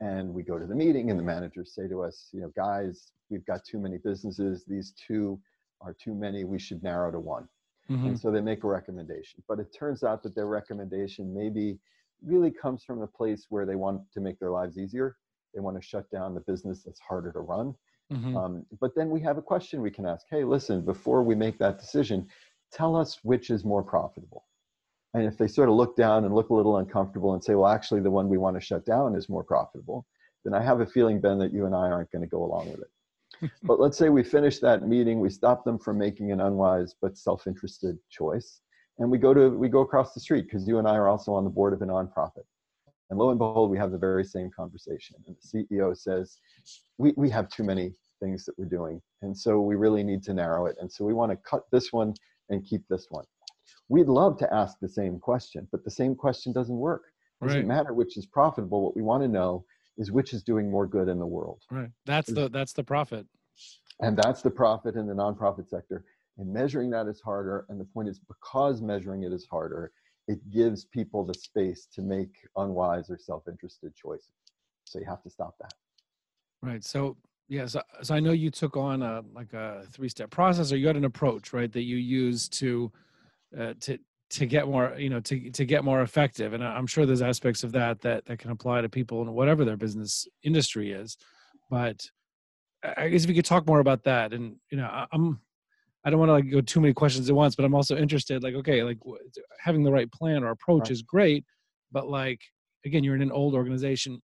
and 0.00 0.32
we 0.32 0.42
go 0.42 0.58
to 0.58 0.66
the 0.66 0.74
meeting 0.74 1.10
and 1.10 1.18
the 1.18 1.24
managers 1.24 1.74
say 1.74 1.86
to 1.86 2.02
us 2.02 2.28
you 2.32 2.40
know 2.40 2.50
guys 2.56 3.12
we've 3.28 3.44
got 3.46 3.64
too 3.64 3.78
many 3.78 3.98
businesses 3.98 4.64
these 4.66 4.92
two 5.06 5.40
are 5.80 5.94
too 6.02 6.14
many 6.14 6.44
we 6.44 6.58
should 6.58 6.82
narrow 6.82 7.10
to 7.10 7.20
one 7.20 7.48
mm-hmm. 7.90 8.06
and 8.06 8.20
so 8.20 8.30
they 8.30 8.40
make 8.40 8.64
a 8.64 8.66
recommendation 8.66 9.42
but 9.48 9.58
it 9.58 9.74
turns 9.76 10.02
out 10.02 10.22
that 10.22 10.34
their 10.34 10.46
recommendation 10.46 11.34
maybe 11.34 11.78
really 12.22 12.50
comes 12.50 12.84
from 12.84 13.02
a 13.02 13.06
place 13.06 13.46
where 13.48 13.66
they 13.66 13.76
want 13.76 14.00
to 14.12 14.20
make 14.20 14.38
their 14.38 14.50
lives 14.50 14.78
easier 14.78 15.16
they 15.54 15.60
want 15.60 15.76
to 15.76 15.86
shut 15.86 16.08
down 16.10 16.34
the 16.34 16.40
business 16.40 16.82
that's 16.84 17.00
harder 17.00 17.32
to 17.32 17.40
run 17.40 17.74
mm-hmm. 18.12 18.36
um, 18.36 18.66
but 18.80 18.94
then 18.94 19.10
we 19.10 19.20
have 19.20 19.38
a 19.38 19.42
question 19.42 19.80
we 19.80 19.90
can 19.90 20.06
ask 20.06 20.26
hey 20.30 20.44
listen 20.44 20.82
before 20.82 21.22
we 21.22 21.34
make 21.34 21.58
that 21.58 21.78
decision 21.78 22.26
tell 22.72 22.94
us 22.94 23.18
which 23.22 23.50
is 23.50 23.64
more 23.64 23.82
profitable 23.82 24.44
and 25.14 25.24
if 25.24 25.36
they 25.36 25.48
sort 25.48 25.68
of 25.68 25.74
look 25.74 25.96
down 25.96 26.24
and 26.24 26.34
look 26.34 26.50
a 26.50 26.54
little 26.54 26.76
uncomfortable 26.76 27.34
and 27.34 27.42
say, 27.42 27.54
well, 27.54 27.70
actually, 27.70 28.00
the 28.00 28.10
one 28.10 28.28
we 28.28 28.38
want 28.38 28.56
to 28.56 28.60
shut 28.60 28.86
down 28.86 29.16
is 29.16 29.28
more 29.28 29.42
profitable, 29.42 30.06
then 30.44 30.54
I 30.54 30.62
have 30.62 30.80
a 30.80 30.86
feeling, 30.86 31.20
Ben, 31.20 31.38
that 31.38 31.52
you 31.52 31.66
and 31.66 31.74
I 31.74 31.90
aren't 31.90 32.10
going 32.12 32.22
to 32.22 32.28
go 32.28 32.44
along 32.44 32.70
with 32.70 32.80
it. 32.80 32.90
but 33.62 33.80
let's 33.80 33.96
say 33.96 34.08
we 34.08 34.22
finish 34.22 34.58
that 34.60 34.86
meeting, 34.86 35.20
we 35.20 35.30
stop 35.30 35.64
them 35.64 35.78
from 35.78 35.98
making 35.98 36.32
an 36.32 36.40
unwise 36.40 36.94
but 37.00 37.16
self-interested 37.16 37.98
choice, 38.10 38.60
and 38.98 39.10
we 39.10 39.18
go 39.18 39.32
to 39.34 39.50
we 39.50 39.68
go 39.68 39.80
across 39.80 40.14
the 40.14 40.20
street 40.20 40.46
because 40.46 40.66
you 40.68 40.78
and 40.78 40.86
I 40.86 40.96
are 40.96 41.08
also 41.08 41.32
on 41.32 41.44
the 41.44 41.50
board 41.50 41.72
of 41.72 41.82
a 41.82 41.86
nonprofit. 41.86 42.44
And 43.10 43.18
lo 43.18 43.30
and 43.30 43.38
behold, 43.38 43.70
we 43.70 43.78
have 43.78 43.90
the 43.90 43.98
very 43.98 44.24
same 44.24 44.50
conversation. 44.50 45.16
And 45.26 45.36
the 45.36 45.64
CEO 45.64 45.96
says, 45.96 46.38
we, 46.96 47.12
we 47.16 47.28
have 47.30 47.48
too 47.48 47.64
many 47.64 47.92
things 48.22 48.44
that 48.44 48.56
we're 48.56 48.66
doing. 48.66 49.02
And 49.22 49.36
so 49.36 49.60
we 49.60 49.74
really 49.74 50.04
need 50.04 50.22
to 50.24 50.34
narrow 50.34 50.66
it. 50.66 50.76
And 50.80 50.90
so 50.90 51.04
we 51.04 51.12
want 51.12 51.32
to 51.32 51.36
cut 51.36 51.64
this 51.72 51.92
one 51.92 52.14
and 52.50 52.64
keep 52.64 52.82
this 52.88 53.06
one. 53.10 53.24
We'd 53.88 54.06
love 54.06 54.38
to 54.38 54.54
ask 54.54 54.78
the 54.80 54.88
same 54.88 55.18
question, 55.18 55.66
but 55.72 55.84
the 55.84 55.90
same 55.90 56.14
question 56.14 56.52
doesn't 56.52 56.76
work. 56.76 57.02
It 57.40 57.46
doesn't 57.46 57.60
right. 57.60 57.76
matter 57.76 57.92
which 57.92 58.16
is 58.16 58.26
profitable. 58.26 58.82
What 58.84 58.96
we 58.96 59.02
want 59.02 59.22
to 59.24 59.28
know 59.28 59.64
is 60.00 60.10
which 60.10 60.32
is 60.32 60.42
doing 60.42 60.68
more 60.68 60.86
good 60.86 61.08
in 61.08 61.18
the 61.20 61.26
world. 61.26 61.62
Right. 61.70 61.90
That's 62.06 62.32
the 62.32 62.48
that's 62.48 62.72
the 62.72 62.82
profit. 62.82 63.26
And 64.00 64.16
that's 64.16 64.40
the 64.40 64.50
profit 64.50 64.96
in 64.96 65.06
the 65.06 65.12
nonprofit 65.14 65.68
sector. 65.68 66.04
And 66.38 66.50
measuring 66.50 66.90
that 66.90 67.06
is 67.06 67.20
harder. 67.20 67.66
And 67.68 67.78
the 67.78 67.84
point 67.84 68.08
is 68.08 68.18
because 68.18 68.80
measuring 68.80 69.24
it 69.24 69.32
is 69.32 69.46
harder, 69.48 69.92
it 70.26 70.38
gives 70.50 70.86
people 70.86 71.22
the 71.24 71.34
space 71.34 71.86
to 71.94 72.00
make 72.00 72.34
unwise 72.56 73.10
or 73.10 73.18
self-interested 73.18 73.94
choices. 73.94 74.32
So 74.84 74.98
you 74.98 75.04
have 75.04 75.22
to 75.22 75.30
stop 75.30 75.54
that. 75.60 75.74
Right. 76.62 76.82
So 76.82 77.18
yeah, 77.48 77.66
so, 77.66 77.82
so 78.00 78.14
I 78.14 78.20
know 78.20 78.32
you 78.32 78.50
took 78.50 78.76
on 78.76 79.02
a 79.02 79.22
like 79.34 79.52
a 79.52 79.82
three-step 79.90 80.30
process, 80.30 80.72
or 80.72 80.76
you 80.76 80.86
had 80.86 80.96
an 80.96 81.04
approach, 81.04 81.52
right, 81.52 81.70
that 81.72 81.82
you 81.82 81.96
used 81.96 82.52
to 82.54 82.90
uh, 83.58 83.74
to 83.80 83.98
to 84.30 84.46
get 84.46 84.66
more 84.66 84.94
you 84.96 85.10
know 85.10 85.20
to 85.20 85.50
to 85.50 85.64
get 85.64 85.84
more 85.84 86.02
effective. 86.02 86.52
And 86.52 86.64
i'm 86.64 86.86
sure 86.86 87.04
there's 87.04 87.22
aspects 87.22 87.64
of 87.64 87.72
that 87.72 88.00
that 88.02 88.24
that 88.26 88.38
can 88.38 88.50
apply 88.50 88.80
to 88.80 88.88
people 88.88 89.22
in 89.22 89.32
whatever 89.32 89.64
their 89.64 89.76
business 89.76 90.26
industry 90.42 90.92
is. 90.92 91.16
But 91.68 92.08
i 92.84 93.08
guess 93.08 93.24
if 93.24 93.28
you 93.28 93.34
could 93.34 93.44
talk 93.44 93.66
more 93.66 93.80
about 93.80 94.04
that 94.04 94.32
and 94.32 94.56
you 94.70 94.78
know 94.78 95.06
i'm 95.12 95.40
i 96.04 96.10
don't 96.10 96.18
want 96.18 96.28
to 96.28 96.34
like 96.34 96.50
go 96.50 96.60
too 96.60 96.80
many 96.80 96.92
questions 96.92 97.28
at 97.28 97.36
once 97.36 97.54
but 97.54 97.64
i'm 97.64 97.74
also 97.74 97.96
interested 97.96 98.42
like 98.42 98.54
okay 98.54 98.82
like 98.82 98.98
having 99.58 99.82
the 99.82 99.92
right 99.92 100.10
plan 100.12 100.42
or 100.42 100.50
approach 100.50 100.82
right. 100.82 100.90
is 100.90 101.02
great 101.02 101.44
but 101.92 102.08
like 102.08 102.40
again 102.84 103.04
you're 103.04 103.14
in 103.14 103.22
an 103.22 103.32
old 103.32 103.54
organization 103.54 104.20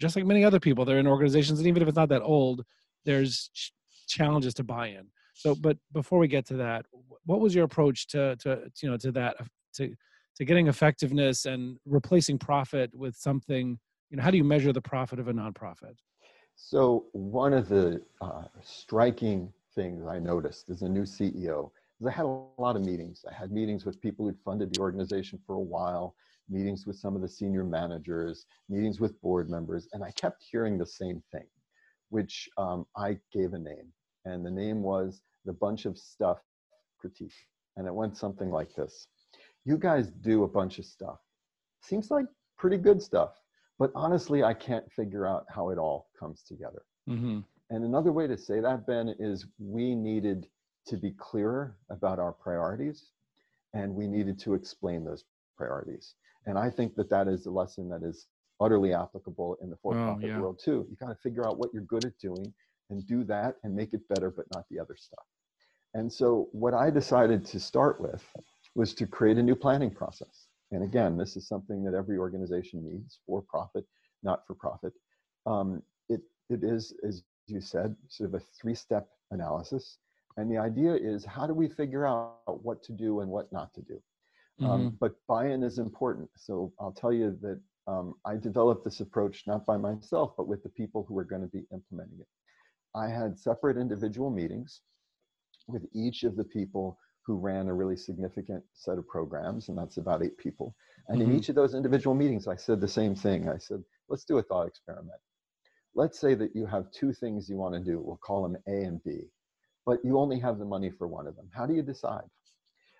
just 0.00 0.16
like 0.16 0.26
many 0.26 0.44
other 0.44 0.60
people 0.60 0.84
they're 0.84 0.98
in 0.98 1.06
organizations 1.06 1.58
and 1.58 1.66
even 1.66 1.82
if 1.82 1.88
it's 1.88 1.96
not 1.96 2.08
that 2.08 2.22
old 2.22 2.64
there's 3.04 3.50
challenges 4.06 4.54
to 4.54 4.64
buy 4.64 4.88
in 4.88 5.06
so, 5.36 5.54
but 5.54 5.76
before 5.92 6.18
we 6.18 6.28
get 6.28 6.46
to 6.46 6.56
that, 6.56 6.86
what 7.26 7.40
was 7.40 7.54
your 7.54 7.64
approach 7.64 8.06
to 8.08 8.36
to 8.36 8.70
you 8.82 8.90
know 8.90 8.96
to 8.96 9.12
that 9.12 9.36
to 9.74 9.94
to 10.36 10.44
getting 10.44 10.66
effectiveness 10.66 11.44
and 11.44 11.78
replacing 11.84 12.38
profit 12.38 12.90
with 12.94 13.14
something? 13.16 13.78
You 14.10 14.16
know, 14.16 14.22
how 14.22 14.30
do 14.30 14.38
you 14.38 14.44
measure 14.44 14.72
the 14.72 14.80
profit 14.80 15.18
of 15.18 15.28
a 15.28 15.34
nonprofit? 15.34 15.96
So, 16.54 17.04
one 17.12 17.52
of 17.52 17.68
the 17.68 18.02
uh, 18.22 18.44
striking 18.62 19.52
things 19.74 20.06
I 20.06 20.18
noticed 20.18 20.70
as 20.70 20.80
a 20.80 20.88
new 20.88 21.02
CEO 21.02 21.70
is 22.00 22.06
I 22.06 22.10
had 22.10 22.24
a 22.24 22.44
lot 22.58 22.76
of 22.76 22.82
meetings. 22.82 23.22
I 23.30 23.34
had 23.34 23.52
meetings 23.52 23.84
with 23.84 24.00
people 24.00 24.24
who'd 24.24 24.40
funded 24.42 24.74
the 24.74 24.80
organization 24.80 25.38
for 25.46 25.56
a 25.56 25.60
while, 25.60 26.14
meetings 26.48 26.86
with 26.86 26.96
some 26.96 27.14
of 27.14 27.20
the 27.20 27.28
senior 27.28 27.62
managers, 27.62 28.46
meetings 28.70 29.00
with 29.00 29.20
board 29.20 29.50
members, 29.50 29.86
and 29.92 30.02
I 30.02 30.12
kept 30.12 30.42
hearing 30.50 30.78
the 30.78 30.86
same 30.86 31.22
thing, 31.30 31.46
which 32.08 32.48
um, 32.56 32.86
I 32.96 33.18
gave 33.34 33.52
a 33.52 33.58
name 33.58 33.92
and 34.26 34.44
the 34.44 34.50
name 34.50 34.82
was 34.82 35.22
the 35.46 35.52
bunch 35.54 35.86
of 35.86 35.96
stuff 35.96 36.38
critique. 36.98 37.32
And 37.76 37.86
it 37.86 37.94
went 37.94 38.16
something 38.16 38.50
like 38.50 38.74
this. 38.74 39.08
You 39.64 39.78
guys 39.78 40.10
do 40.10 40.44
a 40.44 40.48
bunch 40.48 40.78
of 40.78 40.84
stuff. 40.84 41.18
Seems 41.80 42.10
like 42.10 42.26
pretty 42.58 42.76
good 42.76 43.00
stuff 43.02 43.40
but 43.78 43.90
honestly 43.94 44.42
i 44.42 44.54
can't 44.54 44.90
figure 44.92 45.26
out 45.26 45.44
how 45.48 45.70
it 45.70 45.78
all 45.78 46.08
comes 46.18 46.42
together. 46.42 46.82
Mm-hmm. 47.08 47.40
and 47.70 47.84
another 47.84 48.10
way 48.10 48.26
to 48.26 48.36
say 48.36 48.60
that 48.60 48.86
ben 48.86 49.14
is 49.18 49.46
we 49.58 49.94
needed 49.94 50.48
to 50.86 50.96
be 50.96 51.12
clearer 51.12 51.76
about 51.90 52.18
our 52.18 52.32
priorities 52.32 53.10
and 53.74 53.94
we 53.94 54.06
needed 54.06 54.38
to 54.40 54.54
explain 54.54 55.04
those 55.04 55.24
priorities. 55.56 56.14
And 56.46 56.58
i 56.58 56.70
think 56.70 56.94
that 56.96 57.10
that 57.10 57.28
is 57.28 57.46
a 57.46 57.50
lesson 57.50 57.88
that 57.90 58.02
is 58.02 58.26
utterly 58.58 58.94
applicable 58.94 59.58
in 59.62 59.68
the 59.68 59.76
for-profit 59.76 60.24
oh, 60.24 60.26
yeah. 60.26 60.40
world 60.40 60.58
too. 60.62 60.86
You 60.88 60.96
got 60.96 61.08
to 61.08 61.14
figure 61.22 61.46
out 61.46 61.58
what 61.58 61.70
you're 61.74 61.82
good 61.82 62.06
at 62.06 62.18
doing 62.18 62.52
and 62.90 63.06
do 63.06 63.24
that 63.24 63.56
and 63.62 63.74
make 63.74 63.92
it 63.92 64.08
better, 64.08 64.30
but 64.30 64.46
not 64.54 64.64
the 64.70 64.78
other 64.78 64.96
stuff. 64.96 65.24
And 65.94 66.12
so 66.12 66.48
what 66.52 66.74
I 66.74 66.90
decided 66.90 67.44
to 67.46 67.60
start 67.60 68.00
with 68.00 68.24
was 68.74 68.92
to 68.94 69.06
create 69.06 69.38
a 69.38 69.42
new 69.42 69.56
planning 69.56 69.90
process. 69.90 70.48
And 70.72 70.82
again, 70.82 71.16
this 71.16 71.36
is 71.36 71.48
something 71.48 71.84
that 71.84 71.94
every 71.94 72.18
organization 72.18 72.84
needs 72.84 73.20
for 73.26 73.42
profit, 73.42 73.84
not 74.22 74.46
for 74.46 74.54
profit. 74.54 74.92
Um, 75.46 75.82
it, 76.08 76.20
it 76.50 76.62
is, 76.62 76.94
as 77.06 77.22
you 77.46 77.60
said, 77.60 77.96
sort 78.08 78.30
of 78.30 78.34
a 78.34 78.44
three 78.60 78.74
step 78.74 79.08
analysis. 79.30 79.98
And 80.36 80.50
the 80.50 80.58
idea 80.58 80.94
is 80.94 81.24
how 81.24 81.46
do 81.46 81.54
we 81.54 81.68
figure 81.68 82.06
out 82.06 82.62
what 82.62 82.82
to 82.84 82.92
do 82.92 83.20
and 83.20 83.30
what 83.30 83.50
not 83.52 83.72
to 83.74 83.82
do? 83.82 84.00
Um, 84.60 84.66
mm-hmm. 84.66 84.72
Um, 84.72 84.96
but 85.00 85.14
buy-in 85.28 85.62
is 85.62 85.78
important. 85.78 86.28
So 86.36 86.72
I'll 86.80 86.92
tell 86.92 87.12
you 87.12 87.38
that 87.42 87.60
um, 87.86 88.14
I 88.24 88.36
developed 88.36 88.84
this 88.84 89.00
approach 89.00 89.44
not 89.46 89.64
by 89.64 89.76
myself, 89.76 90.32
but 90.36 90.48
with 90.48 90.62
the 90.62 90.68
people 90.68 91.04
who 91.08 91.16
are 91.18 91.24
going 91.24 91.42
to 91.42 91.48
be 91.48 91.64
implementing 91.72 92.20
it. 92.20 92.28
I 92.96 93.08
had 93.08 93.38
separate 93.38 93.76
individual 93.76 94.30
meetings 94.30 94.80
with 95.68 95.84
each 95.92 96.24
of 96.24 96.34
the 96.34 96.44
people 96.44 96.98
who 97.26 97.36
ran 97.36 97.68
a 97.68 97.74
really 97.74 97.96
significant 97.96 98.64
set 98.72 98.96
of 98.96 99.06
programs, 99.06 99.68
and 99.68 99.76
that's 99.76 99.98
about 99.98 100.24
eight 100.24 100.38
people. 100.38 100.74
And 101.08 101.20
mm-hmm. 101.20 101.32
in 101.32 101.36
each 101.36 101.50
of 101.50 101.54
those 101.56 101.74
individual 101.74 102.14
meetings, 102.14 102.48
I 102.48 102.56
said 102.56 102.80
the 102.80 102.88
same 102.88 103.14
thing. 103.14 103.48
I 103.50 103.58
said, 103.58 103.82
let's 104.08 104.24
do 104.24 104.38
a 104.38 104.42
thought 104.42 104.66
experiment. 104.66 105.20
Let's 105.94 106.18
say 106.18 106.34
that 106.36 106.54
you 106.54 106.64
have 106.66 106.90
two 106.90 107.12
things 107.12 107.48
you 107.50 107.56
want 107.56 107.74
to 107.74 107.80
do. 107.80 108.00
We'll 108.00 108.16
call 108.16 108.42
them 108.42 108.56
A 108.66 108.84
and 108.84 109.02
B, 109.04 109.24
but 109.84 109.98
you 110.02 110.18
only 110.18 110.38
have 110.40 110.58
the 110.58 110.64
money 110.64 110.90
for 110.90 111.06
one 111.06 111.26
of 111.26 111.36
them. 111.36 111.50
How 111.52 111.66
do 111.66 111.74
you 111.74 111.82
decide? 111.82 112.24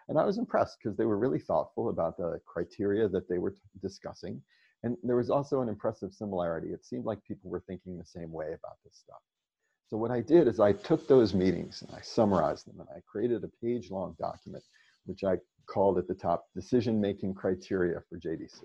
And 0.08 0.18
I 0.18 0.24
was 0.24 0.38
impressed 0.38 0.78
because 0.82 0.96
they 0.96 1.06
were 1.06 1.18
really 1.18 1.40
thoughtful 1.40 1.88
about 1.88 2.16
the 2.16 2.40
criteria 2.46 3.08
that 3.08 3.28
they 3.28 3.38
were 3.38 3.52
t- 3.52 3.58
discussing. 3.80 4.42
And 4.82 4.96
there 5.02 5.16
was 5.16 5.30
also 5.30 5.62
an 5.62 5.68
impressive 5.68 6.12
similarity. 6.12 6.68
It 6.68 6.84
seemed 6.84 7.06
like 7.06 7.24
people 7.24 7.50
were 7.50 7.64
thinking 7.66 7.96
the 7.96 8.04
same 8.04 8.30
way 8.30 8.48
about 8.48 8.76
this 8.84 8.98
stuff. 9.02 9.22
So 9.88 9.96
what 9.96 10.10
I 10.10 10.20
did 10.20 10.48
is 10.48 10.58
I 10.58 10.72
took 10.72 11.06
those 11.06 11.34
meetings 11.34 11.82
and 11.82 11.96
I 11.96 12.00
summarized 12.00 12.66
them 12.66 12.80
and 12.80 12.88
I 12.94 13.00
created 13.06 13.44
a 13.44 13.64
page 13.64 13.90
long 13.90 14.16
document, 14.18 14.64
which 15.04 15.22
I 15.22 15.36
called 15.66 15.98
at 15.98 16.08
the 16.08 16.14
top 16.14 16.46
decision 16.54 17.00
making 17.00 17.34
criteria 17.34 18.00
for 18.08 18.18
JDC. 18.18 18.62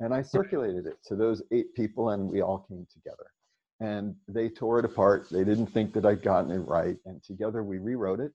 And 0.00 0.12
I 0.12 0.20
circulated 0.22 0.86
it 0.86 0.98
to 1.06 1.16
those 1.16 1.42
eight 1.52 1.74
people 1.74 2.10
and 2.10 2.30
we 2.30 2.42
all 2.42 2.66
came 2.68 2.86
together. 2.92 3.30
And 3.80 4.14
they 4.28 4.48
tore 4.48 4.78
it 4.78 4.84
apart. 4.84 5.28
They 5.30 5.44
didn't 5.44 5.66
think 5.66 5.92
that 5.94 6.04
I'd 6.04 6.22
gotten 6.22 6.50
it 6.50 6.58
right. 6.58 6.96
And 7.06 7.22
together 7.22 7.62
we 7.62 7.78
rewrote 7.78 8.20
it 8.20 8.32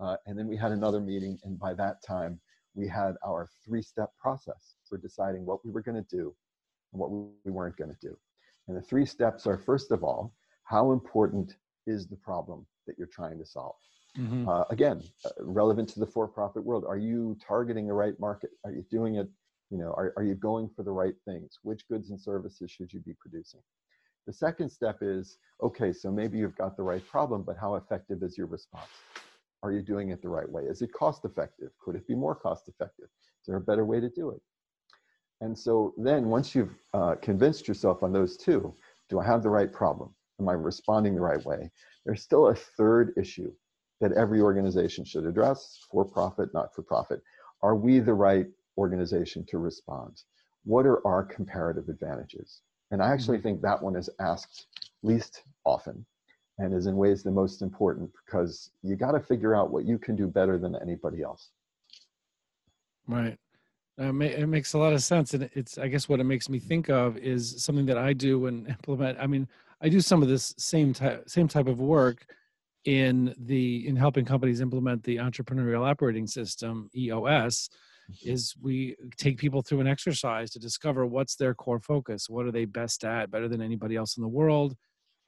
uh, 0.00 0.16
and 0.26 0.38
then 0.38 0.46
we 0.46 0.56
had 0.56 0.72
another 0.72 1.00
meeting, 1.00 1.38
and 1.44 1.58
by 1.58 1.74
that 1.74 2.02
time, 2.02 2.40
we 2.74 2.86
had 2.86 3.16
our 3.26 3.48
three 3.64 3.82
step 3.82 4.10
process 4.20 4.76
for 4.88 4.96
deciding 4.96 5.44
what 5.44 5.64
we 5.64 5.72
were 5.72 5.82
going 5.82 6.02
to 6.02 6.16
do 6.16 6.34
and 6.92 7.00
what 7.00 7.10
we 7.10 7.50
weren't 7.50 7.76
going 7.76 7.90
to 7.90 7.96
do. 8.00 8.16
And 8.68 8.76
the 8.76 8.82
three 8.82 9.06
steps 9.06 9.46
are 9.46 9.58
first 9.58 9.90
of 9.90 10.04
all, 10.04 10.32
how 10.68 10.92
important 10.92 11.56
is 11.86 12.06
the 12.06 12.16
problem 12.16 12.66
that 12.86 12.98
you're 12.98 13.08
trying 13.08 13.38
to 13.38 13.46
solve? 13.46 13.76
Mm-hmm. 14.18 14.46
Uh, 14.46 14.64
again, 14.70 15.02
uh, 15.24 15.30
relevant 15.40 15.88
to 15.90 16.00
the 16.00 16.06
for 16.06 16.28
profit 16.28 16.62
world. 16.62 16.84
Are 16.86 16.98
you 16.98 17.38
targeting 17.46 17.86
the 17.86 17.94
right 17.94 18.18
market? 18.20 18.50
Are 18.64 18.72
you 18.72 18.84
doing 18.90 19.16
it? 19.16 19.28
You 19.70 19.78
know, 19.78 19.94
are, 19.96 20.12
are 20.16 20.22
you 20.22 20.34
going 20.34 20.68
for 20.76 20.82
the 20.82 20.90
right 20.90 21.14
things? 21.24 21.58
Which 21.62 21.88
goods 21.88 22.10
and 22.10 22.20
services 22.20 22.70
should 22.70 22.92
you 22.92 23.00
be 23.00 23.14
producing? 23.18 23.60
The 24.26 24.32
second 24.32 24.68
step 24.68 24.98
is 25.00 25.38
okay, 25.62 25.90
so 25.90 26.10
maybe 26.10 26.36
you've 26.36 26.56
got 26.56 26.76
the 26.76 26.82
right 26.82 27.06
problem, 27.06 27.42
but 27.42 27.56
how 27.58 27.76
effective 27.76 28.22
is 28.22 28.36
your 28.36 28.46
response? 28.46 28.90
Are 29.62 29.72
you 29.72 29.80
doing 29.80 30.10
it 30.10 30.20
the 30.20 30.28
right 30.28 30.48
way? 30.48 30.64
Is 30.64 30.82
it 30.82 30.92
cost 30.92 31.24
effective? 31.24 31.70
Could 31.82 31.96
it 31.96 32.06
be 32.06 32.14
more 32.14 32.34
cost 32.34 32.68
effective? 32.68 33.06
Is 33.06 33.46
there 33.46 33.56
a 33.56 33.60
better 33.60 33.86
way 33.86 34.00
to 34.00 34.10
do 34.10 34.30
it? 34.30 34.42
And 35.40 35.58
so 35.58 35.94
then 35.96 36.26
once 36.26 36.54
you've 36.54 36.74
uh, 36.92 37.14
convinced 37.22 37.68
yourself 37.68 38.02
on 38.02 38.12
those 38.12 38.36
two, 38.36 38.74
do 39.08 39.18
I 39.18 39.24
have 39.24 39.42
the 39.42 39.48
right 39.48 39.72
problem? 39.72 40.10
Am 40.40 40.48
I 40.48 40.52
responding 40.52 41.14
the 41.14 41.20
right 41.20 41.44
way? 41.44 41.70
There's 42.04 42.22
still 42.22 42.48
a 42.48 42.54
third 42.54 43.12
issue 43.16 43.52
that 44.00 44.12
every 44.12 44.40
organization 44.40 45.04
should 45.04 45.26
address, 45.26 45.80
for 45.90 46.04
profit, 46.04 46.50
not 46.54 46.74
for 46.74 46.82
profit. 46.82 47.20
Are 47.62 47.74
we 47.74 47.98
the 47.98 48.14
right 48.14 48.46
organization 48.76 49.44
to 49.48 49.58
respond? 49.58 50.22
What 50.64 50.86
are 50.86 51.04
our 51.06 51.24
comparative 51.24 51.88
advantages? 51.88 52.62
And 52.90 53.02
I 53.02 53.12
actually 53.12 53.38
mm-hmm. 53.38 53.48
think 53.48 53.62
that 53.62 53.82
one 53.82 53.96
is 53.96 54.08
asked 54.20 54.66
least 55.02 55.42
often 55.64 56.06
and 56.58 56.74
is 56.74 56.86
in 56.86 56.96
ways 56.96 57.22
the 57.22 57.30
most 57.30 57.62
important 57.62 58.10
because 58.24 58.70
you 58.82 58.96
got 58.96 59.12
to 59.12 59.20
figure 59.20 59.54
out 59.54 59.70
what 59.70 59.84
you 59.84 59.98
can 59.98 60.16
do 60.16 60.26
better 60.26 60.58
than 60.58 60.76
anybody 60.80 61.22
else. 61.22 61.50
Right. 63.06 63.38
It 64.00 64.48
makes 64.48 64.74
a 64.74 64.78
lot 64.78 64.92
of 64.92 65.02
sense, 65.02 65.34
and 65.34 65.50
it's 65.54 65.76
I 65.76 65.88
guess 65.88 66.08
what 66.08 66.20
it 66.20 66.24
makes 66.24 66.48
me 66.48 66.60
think 66.60 66.88
of 66.88 67.16
is 67.16 67.60
something 67.64 67.86
that 67.86 67.98
I 67.98 68.12
do 68.12 68.46
and 68.46 68.68
implement. 68.68 69.18
I 69.20 69.26
mean, 69.26 69.48
I 69.80 69.88
do 69.88 70.00
some 70.00 70.22
of 70.22 70.28
this 70.28 70.54
same 70.58 70.92
type 70.92 71.28
same 71.28 71.48
type 71.48 71.68
of 71.68 71.80
work 71.80 72.26
in 72.84 73.34
the 73.38 73.86
in 73.86 73.96
helping 73.96 74.24
companies 74.24 74.60
implement 74.60 75.02
the 75.04 75.16
entrepreneurial 75.16 75.88
operating 75.88 76.26
system 76.26 76.88
EOS. 76.96 77.68
Mm-hmm. 78.10 78.30
Is 78.30 78.54
we 78.60 78.96
take 79.18 79.36
people 79.36 79.62
through 79.62 79.80
an 79.80 79.86
exercise 79.86 80.50
to 80.52 80.58
discover 80.58 81.04
what's 81.06 81.36
their 81.36 81.54
core 81.54 81.80
focus, 81.80 82.28
what 82.28 82.46
are 82.46 82.52
they 82.52 82.64
best 82.64 83.04
at, 83.04 83.30
better 83.30 83.48
than 83.48 83.60
anybody 83.60 83.96
else 83.96 84.16
in 84.16 84.22
the 84.22 84.28
world, 84.28 84.74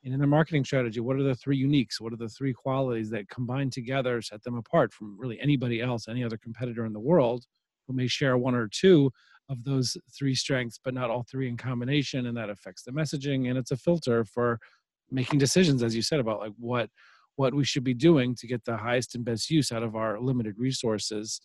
and 0.03 0.15
in 0.15 0.19
their 0.19 0.29
marketing 0.29 0.65
strategy, 0.65 1.01
what 1.01 1.17
are 1.17 1.23
the 1.23 1.35
three 1.35 1.63
uniques? 1.63 2.01
What 2.01 2.13
are 2.13 2.17
the 2.17 2.29
three 2.29 2.55
qualities 2.55 3.11
that 3.11 3.29
combine 3.29 3.69
together 3.69 4.23
set 4.23 4.43
them 4.43 4.57
apart 4.57 4.95
from 4.95 5.19
really 5.19 5.39
anybody 5.41 5.83
else, 5.83 6.09
any 6.09 6.25
other 6.25 6.39
competitor 6.39 6.87
in 6.87 6.95
the 6.95 7.01
world 7.01 7.45
who 7.87 7.95
may 7.95 8.07
share 8.07 8.39
one 8.39 8.55
or 8.55 8.69
two 8.69 9.11
of 9.51 9.63
those 9.65 9.97
three 10.17 10.35
strengths, 10.35 10.81
but 10.83 10.95
not 10.95 11.11
all 11.11 11.25
three 11.31 11.49
in 11.49 11.57
combination? 11.59 12.27
And 12.27 12.37
that 12.39 12.49
affects 12.49 12.83
the 12.83 12.93
messaging. 12.93 13.51
And 13.51 13.59
it's 13.59 13.73
a 13.73 13.77
filter 13.77 14.25
for 14.25 14.59
making 15.11 15.39
decisions, 15.39 15.83
as 15.83 15.95
you 15.95 16.03
said, 16.03 16.21
about 16.21 16.41
like 16.41 16.53
what 16.59 16.89
what 17.37 17.55
we 17.55 17.65
should 17.65 17.85
be 17.85 17.95
doing 17.95 18.35
to 18.35 18.47
get 18.47 18.65
the 18.65 18.77
highest 18.77 19.15
and 19.15 19.25
best 19.25 19.51
use 19.51 19.73
out 19.73 19.83
of 19.83 19.97
our 19.97 20.21
limited 20.21 20.55
resources. 20.59 21.41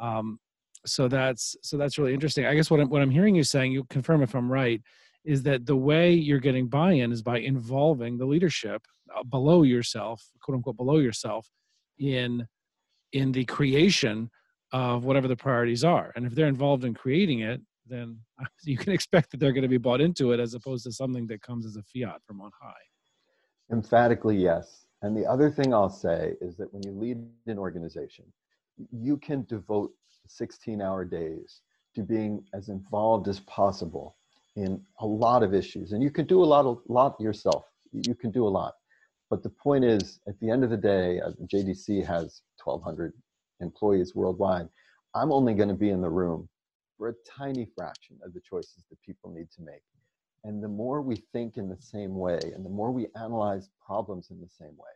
Um, 0.00 0.38
so 0.86 1.08
that's 1.08 1.56
so 1.62 1.76
that's 1.76 1.98
really 1.98 2.14
interesting. 2.14 2.46
I 2.46 2.54
guess 2.54 2.70
what 2.70 2.80
I'm 2.80 2.88
what 2.88 3.02
I'm 3.02 3.10
hearing 3.10 3.34
you 3.34 3.44
saying, 3.44 3.72
you 3.72 3.84
confirm 3.90 4.22
if 4.22 4.34
I'm 4.34 4.50
right, 4.50 4.80
is 5.24 5.42
that 5.42 5.66
the 5.66 5.76
way 5.76 6.12
you're 6.12 6.38
getting 6.38 6.68
buy-in 6.68 7.12
is 7.12 7.22
by 7.22 7.38
involving 7.38 8.18
the 8.18 8.26
leadership 8.26 8.82
uh, 9.14 9.22
below 9.24 9.62
yourself 9.62 10.24
quote 10.42 10.56
unquote 10.56 10.76
below 10.76 10.98
yourself 10.98 11.48
in 11.98 12.46
in 13.12 13.32
the 13.32 13.44
creation 13.44 14.30
of 14.72 15.04
whatever 15.04 15.28
the 15.28 15.36
priorities 15.36 15.84
are. 15.84 16.12
And 16.14 16.26
if 16.26 16.34
they're 16.34 16.46
involved 16.46 16.84
in 16.84 16.94
creating 16.94 17.40
it 17.40 17.60
then 17.88 18.18
you 18.64 18.76
can 18.76 18.92
expect 18.92 19.30
that 19.30 19.40
they're 19.40 19.52
going 19.52 19.62
to 19.62 19.68
be 19.68 19.78
bought 19.78 20.00
into 20.00 20.32
it 20.32 20.40
as 20.40 20.54
opposed 20.54 20.84
to 20.84 20.92
something 20.92 21.26
that 21.26 21.42
comes 21.42 21.66
as 21.66 21.76
a 21.76 21.82
fiat 21.82 22.20
from 22.26 22.40
on 22.40 22.50
high. 22.60 22.72
Emphatically 23.72 24.36
yes. 24.36 24.86
And 25.02 25.16
the 25.16 25.26
other 25.26 25.50
thing 25.50 25.72
i'll 25.72 25.88
say 25.88 26.34
is 26.40 26.56
that 26.56 26.72
when 26.72 26.82
you 26.82 26.92
lead 26.92 27.18
an 27.46 27.58
organization 27.58 28.24
you 28.92 29.16
can 29.16 29.44
devote 29.48 29.92
16 30.26 30.82
hour 30.82 31.04
days 31.04 31.60
to 31.94 32.02
being 32.02 32.44
as 32.54 32.68
involved 32.68 33.28
as 33.28 33.40
possible 33.40 34.16
in 34.56 34.80
a 35.00 35.06
lot 35.06 35.42
of 35.42 35.54
issues. 35.54 35.92
And 35.92 36.02
you 36.02 36.10
can 36.10 36.26
do 36.26 36.42
a 36.42 36.44
lot 36.44 36.64
of 36.64 36.80
lot 36.88 37.20
yourself. 37.20 37.64
You 37.92 38.14
can 38.14 38.30
do 38.30 38.46
a 38.46 38.48
lot. 38.48 38.74
But 39.30 39.42
the 39.42 39.50
point 39.50 39.84
is 39.84 40.20
at 40.28 40.38
the 40.40 40.50
end 40.50 40.64
of 40.64 40.70
the 40.70 40.76
day 40.76 41.20
uh, 41.20 41.30
jdc 41.52 42.04
has 42.04 42.42
1200 42.64 43.12
employees 43.60 44.14
worldwide 44.14 44.68
i'm 45.14 45.32
only 45.32 45.54
going 45.54 45.68
to 45.68 45.74
be 45.74 45.90
in 45.90 46.00
the 46.00 46.08
room 46.08 46.48
for 46.96 47.08
a 47.08 47.14
tiny 47.28 47.66
fraction 47.76 48.16
of 48.24 48.32
the 48.34 48.40
choices 48.40 48.84
that 48.90 49.00
people 49.02 49.30
need 49.30 49.50
to 49.50 49.62
make 49.62 49.82
and 50.44 50.62
the 50.62 50.68
more 50.68 51.02
we 51.02 51.16
think 51.32 51.56
in 51.56 51.68
the 51.68 51.80
same 51.80 52.16
way 52.16 52.40
and 52.54 52.64
the 52.64 52.70
more 52.70 52.90
we 52.90 53.06
analyze 53.16 53.70
problems 53.84 54.30
in 54.30 54.40
the 54.40 54.48
same 54.48 54.76
way 54.76 54.90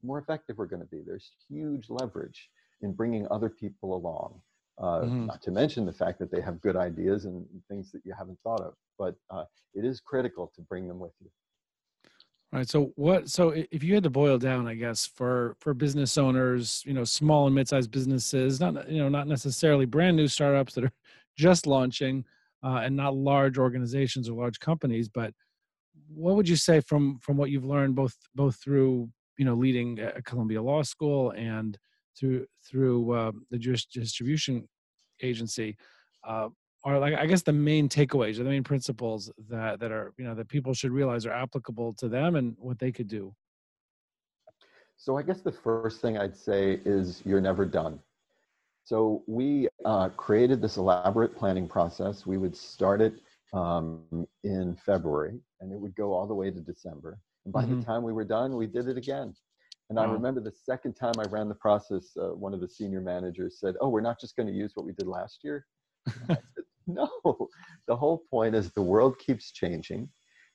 the 0.00 0.06
more 0.06 0.18
effective 0.18 0.56
we're 0.58 0.66
going 0.66 0.82
to 0.82 0.88
be 0.88 1.02
there's 1.06 1.32
huge 1.48 1.90
leverage 1.90 2.48
in 2.82 2.92
bringing 2.92 3.26
other 3.30 3.48
people 3.48 3.96
along 3.96 4.40
uh, 4.78 5.00
mm-hmm. 5.00 5.26
Not 5.26 5.42
to 5.42 5.50
mention 5.50 5.86
the 5.86 5.92
fact 5.92 6.18
that 6.18 6.30
they 6.30 6.40
have 6.40 6.60
good 6.60 6.76
ideas 6.76 7.24
and 7.24 7.46
things 7.68 7.90
that 7.92 8.02
you 8.04 8.12
haven't 8.16 8.38
thought 8.42 8.60
of, 8.60 8.74
but 8.98 9.14
uh, 9.30 9.44
it 9.74 9.84
is 9.84 10.00
critical 10.00 10.52
to 10.54 10.60
bring 10.62 10.86
them 10.86 10.98
with 10.98 11.12
you. 11.20 11.30
Right. 12.52 12.68
So 12.68 12.92
what? 12.94 13.28
So 13.28 13.50
if 13.50 13.82
you 13.82 13.94
had 13.94 14.04
to 14.04 14.10
boil 14.10 14.38
down, 14.38 14.66
I 14.66 14.74
guess 14.74 15.04
for 15.04 15.56
for 15.58 15.74
business 15.74 16.16
owners, 16.16 16.82
you 16.86 16.94
know, 16.94 17.04
small 17.04 17.46
and 17.46 17.54
mid-sized 17.54 17.90
businesses, 17.90 18.60
not 18.60 18.88
you 18.88 18.98
know, 18.98 19.08
not 19.08 19.26
necessarily 19.26 19.84
brand 19.84 20.16
new 20.16 20.28
startups 20.28 20.74
that 20.74 20.84
are 20.84 20.92
just 21.36 21.66
launching, 21.66 22.24
uh, 22.62 22.80
and 22.84 22.96
not 22.96 23.14
large 23.14 23.58
organizations 23.58 24.28
or 24.28 24.40
large 24.40 24.60
companies, 24.60 25.08
but 25.08 25.34
what 26.08 26.36
would 26.36 26.48
you 26.48 26.56
say 26.56 26.80
from 26.80 27.18
from 27.18 27.36
what 27.36 27.50
you've 27.50 27.64
learned 27.64 27.94
both 27.94 28.16
both 28.34 28.56
through 28.62 29.10
you 29.38 29.44
know 29.44 29.54
leading 29.54 29.98
a 30.00 30.22
Columbia 30.22 30.62
Law 30.62 30.82
School 30.82 31.32
and 31.32 31.78
through 32.18 32.46
through 32.64 33.12
uh, 33.12 33.32
the 33.50 33.58
Jewish 33.58 33.86
distribution 33.86 34.68
agency 35.22 35.76
uh, 36.26 36.48
are 36.86 37.00
like 37.00 37.14
I 37.14 37.26
guess 37.26 37.42
the 37.42 37.52
main 37.52 37.88
takeaways 37.88 38.38
or 38.38 38.44
the 38.44 38.50
main 38.50 38.62
principles 38.62 39.30
that 39.48 39.80
that 39.80 39.90
are 39.90 40.14
you 40.18 40.24
know 40.24 40.34
that 40.34 40.48
people 40.48 40.72
should 40.72 40.92
realize 40.92 41.26
are 41.26 41.32
applicable 41.32 41.94
to 41.94 42.08
them 42.08 42.36
and 42.36 42.54
what 42.58 42.78
they 42.78 42.92
could 42.92 43.08
do. 43.08 43.34
So 44.96 45.18
I 45.18 45.22
guess 45.22 45.42
the 45.42 45.52
first 45.52 46.00
thing 46.00 46.16
I'd 46.16 46.36
say 46.36 46.80
is 46.84 47.22
you're 47.26 47.40
never 47.40 47.66
done. 47.66 47.98
So 48.84 49.24
we 49.26 49.68
uh, 49.84 50.10
created 50.10 50.62
this 50.62 50.76
elaborate 50.76 51.36
planning 51.36 51.66
process. 51.66 52.24
We 52.24 52.38
would 52.38 52.56
start 52.56 53.02
it 53.02 53.14
um, 53.52 54.26
in 54.44 54.76
February, 54.86 55.40
and 55.60 55.72
it 55.72 55.78
would 55.78 55.94
go 55.96 56.14
all 56.14 56.26
the 56.26 56.34
way 56.34 56.50
to 56.52 56.60
December. 56.60 57.18
And 57.44 57.52
by 57.52 57.64
mm-hmm. 57.64 57.80
the 57.80 57.84
time 57.84 58.04
we 58.04 58.12
were 58.12 58.24
done, 58.24 58.56
we 58.56 58.66
did 58.66 58.86
it 58.88 58.96
again. 58.96 59.34
And 59.90 60.00
I 60.00 60.04
remember 60.04 60.40
the 60.40 60.52
second 60.52 60.94
time 60.94 61.12
I 61.18 61.28
ran 61.28 61.48
the 61.48 61.54
process, 61.54 62.16
uh, 62.16 62.34
one 62.34 62.52
of 62.54 62.60
the 62.60 62.68
senior 62.68 63.00
managers 63.00 63.60
said, 63.60 63.74
"Oh, 63.80 63.88
we're 63.88 64.00
not 64.00 64.20
just 64.20 64.34
going 64.34 64.48
to 64.48 64.52
use 64.52 64.72
what 64.74 64.86
we 64.86 64.92
did 64.92 65.06
last 65.06 65.40
year." 65.44 65.66
no, 66.96 67.08
the 67.88 67.96
whole 67.96 68.22
point 68.30 68.54
is 68.54 68.70
the 68.70 68.82
world 68.82 69.18
keeps 69.18 69.52
changing, 69.52 70.08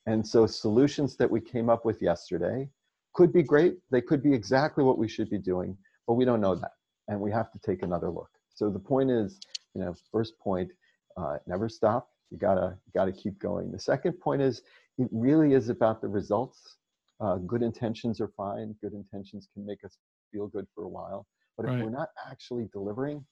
and 0.05 0.25
so 0.25 0.45
solutions 0.47 1.17
that 1.17 1.29
we 1.29 1.41
came 1.41 1.69
up 1.69 1.85
with 1.85 2.01
yesterday 2.01 2.69
could 3.13 3.33
be 3.33 3.43
great. 3.43 3.77
They 3.91 4.01
could 4.01 4.23
be 4.23 4.33
exactly 4.33 4.83
what 4.83 4.97
we 4.97 5.07
should 5.07 5.29
be 5.29 5.37
doing, 5.37 5.77
but 6.07 6.13
we 6.13 6.25
don't 6.25 6.41
know 6.41 6.55
that. 6.55 6.71
And 7.07 7.19
we 7.19 7.31
have 7.31 7.51
to 7.51 7.59
take 7.59 7.83
another 7.83 8.09
look. 8.09 8.29
So 8.53 8.69
the 8.69 8.79
point 8.79 9.11
is, 9.11 9.39
you 9.73 9.81
know, 9.81 9.93
first 10.11 10.39
point, 10.39 10.71
uh, 11.17 11.37
never 11.47 11.67
stop. 11.67 12.09
You 12.29 12.37
gotta, 12.37 12.77
you 12.85 12.91
gotta 12.93 13.11
keep 13.11 13.37
going. 13.39 13.71
The 13.71 13.79
second 13.79 14.13
point 14.13 14.41
is, 14.41 14.61
it 14.97 15.09
really 15.11 15.53
is 15.53 15.67
about 15.69 16.01
the 16.01 16.07
results. 16.07 16.77
Uh, 17.19 17.35
good 17.37 17.61
intentions 17.61 18.21
are 18.21 18.29
fine. 18.29 18.75
Good 18.81 18.93
intentions 18.93 19.47
can 19.53 19.65
make 19.65 19.83
us 19.83 19.97
feel 20.31 20.47
good 20.47 20.67
for 20.73 20.85
a 20.85 20.89
while. 20.89 21.27
But 21.57 21.65
if 21.65 21.71
Right. 21.71 21.83
we're 21.83 21.89
not 21.89 22.09
actually 22.29 22.69
delivering 22.71 23.25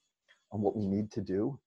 on 0.52 0.60
what 0.60 0.76
we 0.76 0.86
need 0.86 1.10
to 1.12 1.20
do, 1.22 1.58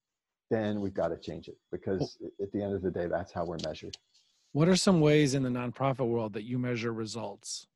then 0.50 0.80
we've 0.80 0.94
got 0.94 1.08
to 1.08 1.16
change 1.16 1.48
it 1.48 1.56
because 1.72 2.16
at 2.40 2.52
the 2.52 2.62
end 2.62 2.74
of 2.74 2.82
the 2.82 2.90
day, 2.90 3.06
that's 3.06 3.32
how 3.32 3.44
we're 3.44 3.58
measured. 3.64 3.96
What 4.52 4.68
are 4.68 4.76
some 4.76 5.00
ways 5.00 5.34
in 5.34 5.42
the 5.42 5.48
nonprofit 5.48 6.06
world 6.06 6.32
that 6.34 6.44
you 6.44 6.58
measure 6.58 6.92
results? 6.92 7.66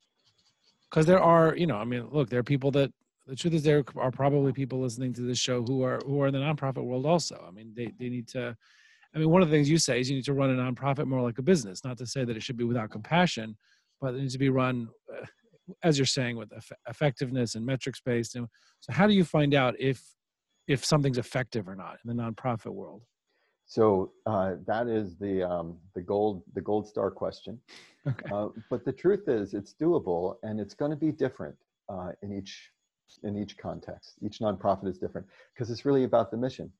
Because 0.89 1.05
there 1.05 1.21
are, 1.21 1.55
you 1.55 1.67
know, 1.67 1.75
I 1.75 1.83
mean, 1.83 2.07
look, 2.11 2.29
there 2.29 2.39
are 2.39 2.43
people 2.43 2.71
that 2.71 2.91
the 3.27 3.35
truth 3.35 3.53
is 3.53 3.63
there 3.63 3.83
are 3.97 4.11
probably 4.11 4.51
people 4.51 4.79
listening 4.79 5.13
to 5.13 5.21
this 5.21 5.37
show 5.37 5.61
who 5.63 5.83
are 5.83 5.99
who 6.05 6.21
are 6.21 6.27
in 6.27 6.33
the 6.33 6.39
nonprofit 6.39 6.83
world 6.83 7.05
also. 7.05 7.43
I 7.47 7.51
mean, 7.51 7.73
they 7.75 7.91
they 7.99 8.09
need 8.09 8.27
to. 8.29 8.55
I 9.13 9.17
mean, 9.17 9.29
one 9.29 9.41
of 9.41 9.49
the 9.49 9.55
things 9.55 9.69
you 9.69 9.77
say 9.77 9.99
is 9.99 10.09
you 10.09 10.15
need 10.15 10.25
to 10.25 10.33
run 10.33 10.51
a 10.51 10.53
nonprofit 10.53 11.05
more 11.05 11.21
like 11.21 11.37
a 11.37 11.43
business. 11.43 11.83
Not 11.83 11.97
to 11.97 12.07
say 12.07 12.25
that 12.25 12.35
it 12.35 12.43
should 12.43 12.57
be 12.57 12.63
without 12.63 12.91
compassion, 12.91 13.57
but 14.01 14.13
it 14.13 14.19
needs 14.19 14.33
to 14.33 14.39
be 14.39 14.49
run, 14.49 14.89
uh, 15.15 15.25
as 15.83 15.97
you're 15.97 16.05
saying, 16.05 16.37
with 16.37 16.51
eff- 16.53 16.71
effectiveness 16.87 17.55
and 17.55 17.65
metrics 17.65 18.01
based. 18.01 18.35
And 18.35 18.47
so, 18.79 18.93
how 18.93 19.05
do 19.05 19.13
you 19.13 19.23
find 19.23 19.53
out 19.53 19.75
if 19.79 20.01
if 20.69 20.85
something's 20.85 21.17
effective 21.17 21.67
or 21.67 21.75
not 21.75 21.97
in 22.05 22.15
the 22.15 22.23
nonprofit 22.23 22.73
world? 22.73 23.01
So 23.65 24.13
uh, 24.25 24.55
that 24.65 24.87
is 24.87 25.17
the 25.17 25.43
um, 25.43 25.77
the 25.93 26.01
gold 26.01 26.43
the 26.53 26.61
gold 26.61 26.87
star 26.87 27.11
question. 27.11 27.59
Okay. 28.07 28.29
Uh, 28.33 28.47
but 28.69 28.85
the 28.85 28.93
truth 28.93 29.27
is, 29.27 29.53
it's 29.53 29.75
doable, 29.79 30.35
and 30.43 30.59
it's 30.59 30.73
going 30.73 30.91
to 30.91 30.97
be 30.97 31.11
different 31.11 31.55
uh, 31.89 32.11
in 32.21 32.31
each 32.31 32.71
in 33.23 33.37
each 33.37 33.57
context. 33.57 34.13
Each 34.21 34.39
nonprofit 34.39 34.87
is 34.87 34.97
different 34.97 35.27
because 35.53 35.69
it's 35.69 35.85
really 35.85 36.05
about 36.05 36.31
the 36.31 36.37
mission. 36.37 36.71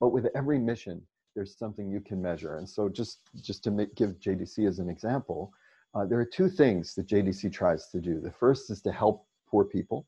But 0.00 0.10
with 0.10 0.28
every 0.36 0.58
mission, 0.58 1.02
there's 1.34 1.58
something 1.58 1.90
you 1.90 2.00
can 2.00 2.22
measure. 2.22 2.56
And 2.56 2.68
so, 2.68 2.88
just 2.88 3.20
just 3.42 3.64
to 3.64 3.70
make, 3.70 3.94
give 3.94 4.20
JDC 4.20 4.66
as 4.66 4.78
an 4.78 4.88
example, 4.88 5.52
uh, 5.94 6.06
there 6.06 6.18
are 6.18 6.24
two 6.24 6.48
things 6.48 6.94
that 6.94 7.08
JDC 7.08 7.52
tries 7.52 7.88
to 7.88 8.00
do. 8.00 8.20
The 8.20 8.32
first 8.32 8.70
is 8.70 8.80
to 8.82 8.92
help 8.92 9.26
poor 9.50 9.64
people, 9.64 10.06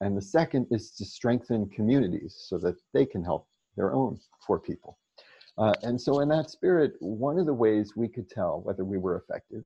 and 0.00 0.16
the 0.16 0.22
second 0.22 0.66
is 0.70 0.90
to 0.92 1.04
strengthen 1.04 1.68
communities 1.70 2.36
so 2.48 2.58
that 2.58 2.76
they 2.92 3.06
can 3.06 3.22
help 3.24 3.46
their 3.76 3.92
own 3.92 4.18
poor 4.46 4.58
people. 4.58 4.98
Uh, 5.56 5.74
and 5.82 6.00
so, 6.00 6.20
in 6.20 6.28
that 6.28 6.50
spirit, 6.50 6.94
one 7.00 7.38
of 7.38 7.46
the 7.46 7.54
ways 7.54 7.94
we 7.96 8.08
could 8.08 8.28
tell 8.28 8.60
whether 8.62 8.84
we 8.84 8.98
were 8.98 9.16
effective 9.16 9.64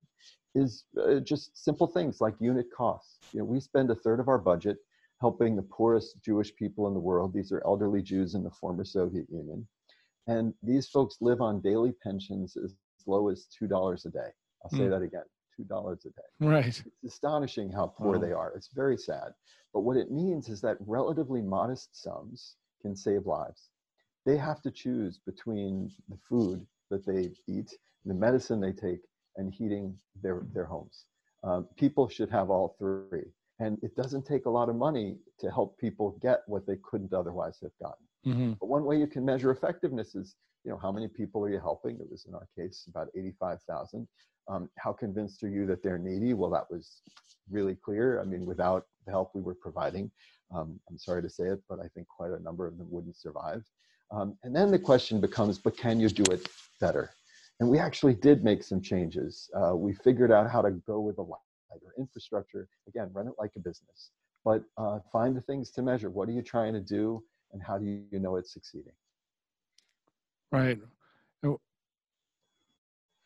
is 0.54 0.84
uh, 1.02 1.20
just 1.20 1.56
simple 1.56 1.86
things 1.86 2.20
like 2.20 2.34
unit 2.40 2.66
costs. 2.76 3.20
You 3.32 3.40
know, 3.40 3.44
we 3.46 3.60
spend 3.60 3.90
a 3.90 3.94
third 3.94 4.20
of 4.20 4.28
our 4.28 4.38
budget 4.38 4.76
helping 5.20 5.56
the 5.56 5.62
poorest 5.62 6.20
Jewish 6.22 6.54
people 6.56 6.86
in 6.88 6.94
the 6.94 7.00
world. 7.00 7.32
These 7.32 7.52
are 7.52 7.62
elderly 7.64 8.02
Jews 8.02 8.34
in 8.34 8.44
the 8.44 8.50
former 8.50 8.84
Soviet 8.84 9.26
Union. 9.30 9.66
And 10.26 10.52
these 10.62 10.88
folks 10.88 11.16
live 11.20 11.40
on 11.40 11.60
daily 11.60 11.92
pensions 12.02 12.56
as 12.62 12.74
low 13.06 13.28
as 13.28 13.48
$2 13.60 14.04
a 14.04 14.10
day. 14.10 14.28
I'll 14.62 14.70
say 14.70 14.84
Hmm. 14.84 14.90
that 14.90 15.02
again 15.02 15.24
$2 15.58 16.04
a 16.04 16.08
day. 16.10 16.30
Right. 16.40 16.66
It's 16.66 17.14
astonishing 17.14 17.70
how 17.70 17.88
poor 17.98 18.14
Wow. 18.18 18.20
they 18.26 18.32
are. 18.32 18.52
It's 18.54 18.68
very 18.68 18.96
sad. 18.96 19.32
But 19.72 19.80
what 19.80 19.96
it 19.96 20.10
means 20.10 20.48
is 20.48 20.60
that 20.62 20.76
relatively 20.80 21.42
modest 21.42 22.00
sums 22.00 22.56
can 22.82 22.94
save 22.96 23.26
lives. 23.26 23.70
They 24.24 24.36
have 24.36 24.60
to 24.62 24.70
choose 24.70 25.18
between 25.18 25.90
the 26.08 26.16
food 26.28 26.66
that 26.90 27.04
they 27.06 27.32
eat, 27.46 27.70
the 28.04 28.14
medicine 28.14 28.60
they 28.60 28.72
take, 28.72 29.00
and 29.36 29.52
heating 29.52 29.96
their, 30.22 30.42
their 30.52 30.64
homes. 30.64 31.04
Um, 31.44 31.68
people 31.76 32.08
should 32.08 32.30
have 32.30 32.50
all 32.50 32.76
three. 32.78 33.24
And 33.60 33.78
it 33.82 33.94
doesn't 33.96 34.24
take 34.26 34.46
a 34.46 34.50
lot 34.50 34.68
of 34.68 34.76
money 34.76 35.18
to 35.40 35.50
help 35.50 35.78
people 35.78 36.16
get 36.22 36.40
what 36.46 36.66
they 36.66 36.76
couldn't 36.82 37.12
otherwise 37.12 37.58
have 37.62 37.72
gotten. 37.80 38.06
hmm 38.24 38.52
But 38.60 38.68
one 38.68 38.84
way 38.84 38.96
you 38.98 39.06
can 39.06 39.24
measure 39.24 39.50
effectiveness 39.50 40.14
is, 40.14 40.36
you 40.68 40.74
know, 40.74 40.80
how 40.82 40.92
many 40.92 41.08
people 41.08 41.42
are 41.42 41.48
you 41.48 41.58
helping? 41.58 41.96
It 41.98 42.10
was 42.10 42.26
in 42.26 42.34
our 42.34 42.46
case 42.54 42.84
about 42.90 43.08
85,000. 43.16 44.06
Um, 44.48 44.68
how 44.76 44.92
convinced 44.92 45.42
are 45.42 45.48
you 45.48 45.64
that 45.64 45.82
they're 45.82 45.96
needy? 45.96 46.34
Well, 46.34 46.50
that 46.50 46.70
was 46.70 47.00
really 47.50 47.74
clear. 47.74 48.20
I 48.20 48.24
mean, 48.24 48.44
without 48.44 48.84
the 49.06 49.12
help 49.12 49.30
we 49.34 49.40
were 49.40 49.54
providing, 49.54 50.10
um, 50.54 50.78
I'm 50.90 50.98
sorry 50.98 51.22
to 51.22 51.30
say 51.30 51.44
it, 51.44 51.62
but 51.70 51.80
I 51.80 51.88
think 51.94 52.06
quite 52.06 52.32
a 52.32 52.42
number 52.42 52.66
of 52.66 52.76
them 52.76 52.86
wouldn't 52.90 53.16
survive. 53.16 53.64
Um, 54.10 54.36
and 54.42 54.54
then 54.54 54.70
the 54.70 54.78
question 54.78 55.22
becomes, 55.22 55.58
but 55.58 55.74
can 55.74 56.00
you 56.00 56.10
do 56.10 56.24
it 56.30 56.46
better? 56.82 57.12
And 57.60 57.70
we 57.70 57.78
actually 57.78 58.14
did 58.14 58.44
make 58.44 58.62
some 58.62 58.82
changes. 58.82 59.48
Uh, 59.54 59.74
we 59.74 59.94
figured 59.94 60.30
out 60.30 60.50
how 60.50 60.60
to 60.60 60.70
go 60.70 61.00
with 61.00 61.16
a 61.16 61.22
lighter 61.22 61.94
infrastructure. 61.98 62.68
Again, 62.88 63.08
run 63.14 63.26
it 63.26 63.34
like 63.38 63.52
a 63.56 63.60
business, 63.60 64.10
but 64.44 64.64
uh, 64.76 64.98
find 65.10 65.34
the 65.34 65.40
things 65.40 65.70
to 65.70 65.82
measure. 65.82 66.10
What 66.10 66.28
are 66.28 66.32
you 66.32 66.42
trying 66.42 66.74
to 66.74 66.80
do? 66.80 67.22
And 67.54 67.62
how 67.62 67.78
do 67.78 67.86
you 67.86 68.18
know 68.18 68.36
it's 68.36 68.52
succeeding? 68.52 68.92
Right. 70.50 70.78
Oh, 71.44 71.60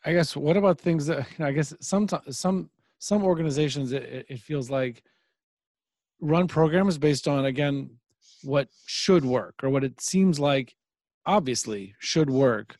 I 0.05 0.13
guess 0.13 0.35
what 0.35 0.57
about 0.57 0.79
things 0.79 1.05
that 1.07 1.19
you 1.31 1.35
know, 1.39 1.47
I 1.47 1.51
guess 1.51 1.73
some 1.79 2.07
some 2.29 2.69
some 2.99 3.23
organizations 3.23 3.91
it, 3.91 4.25
it- 4.29 4.39
feels 4.39 4.69
like 4.69 5.03
run 6.19 6.47
programs 6.47 6.97
based 6.97 7.27
on 7.27 7.45
again 7.45 7.89
what 8.43 8.67
should 8.85 9.25
work 9.25 9.55
or 9.63 9.69
what 9.69 9.83
it 9.83 9.99
seems 10.01 10.39
like 10.39 10.75
obviously 11.25 11.95
should 11.99 12.29
work. 12.29 12.77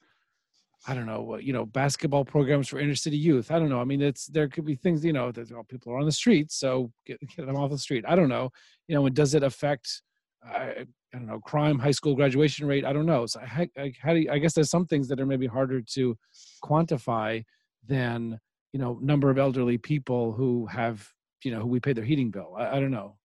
I 0.88 0.94
don't 0.96 1.06
know 1.06 1.38
you 1.38 1.54
know 1.54 1.66
basketball 1.66 2.26
programs 2.26 2.68
for 2.68 2.80
inner 2.80 2.96
city 2.96 3.18
youth. 3.18 3.52
I 3.52 3.60
don't 3.60 3.70
know. 3.70 3.80
I 3.80 3.86
mean, 3.86 4.02
it's 4.02 4.28
there 4.28 4.50
could 4.50 4.66
be 4.66 4.76
things 4.76 5.04
you 5.06 5.14
know 5.14 5.32
that 5.32 5.52
well, 5.52 5.64
people 5.64 5.94
are 5.94 6.00
on 6.00 6.06
the 6.06 6.12
street, 6.12 6.52
so 6.52 6.92
get, 7.06 7.20
get 7.36 7.46
them 7.46 7.56
off 7.56 7.72
the 7.72 7.78
street. 7.78 8.04
I 8.08 8.16
don't 8.16 8.30
know. 8.30 8.52
You 8.88 8.96
know, 8.96 9.06
and 9.06 9.16
does 9.16 9.34
it 9.34 9.44
affect? 9.44 10.02
I, 10.46 10.62
I 10.62 10.86
don't 11.14 11.26
know 11.28 11.40
crime, 11.40 11.80
high 11.80 11.92
school 11.92 12.16
graduation 12.16 12.68
rate. 12.68 12.86
I 12.86 12.94
don't 12.94 13.06
know. 13.06 13.26
So 13.26 13.40
how, 13.40 13.66
like, 13.78 13.96
how 14.02 14.14
do 14.14 14.20
you, 14.20 14.32
I 14.32 14.40
guess 14.40 14.54
there's 14.54 14.70
some 14.70 14.86
things 14.86 15.08
that 15.10 15.20
are 15.20 15.26
maybe 15.26 15.48
harder 15.48 15.82
to 15.94 16.18
quantify 16.64 17.44
than 17.88 18.40
you 18.72 18.80
know 18.80 19.00
number 19.02 19.30
of 19.30 19.38
elderly 19.38 19.78
people 19.78 20.34
who 20.34 20.66
have 20.68 21.08
you 21.44 21.52
know 21.52 21.62
who 21.62 21.68
we 21.68 21.80
pay 21.80 21.94
their 21.94 22.06
heating 22.06 22.32
bill. 22.32 22.56
I, 22.58 22.78
I 22.78 22.80
don't 22.80 22.92
know. 22.92 23.18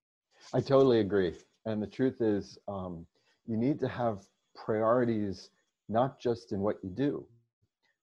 I 0.55 0.61
totally 0.61 1.01
agree. 1.01 1.35
And 1.67 1.83
the 1.83 1.87
truth 1.87 2.21
is, 2.21 2.59
um, 2.69 3.07
you 3.47 3.57
need 3.57 3.79
to 3.81 3.89
have 3.89 4.25
priorities, 4.55 5.51
not 5.89 6.21
just 6.21 6.53
in 6.53 6.61
what 6.61 6.77
you 6.83 6.91
do, 6.91 7.27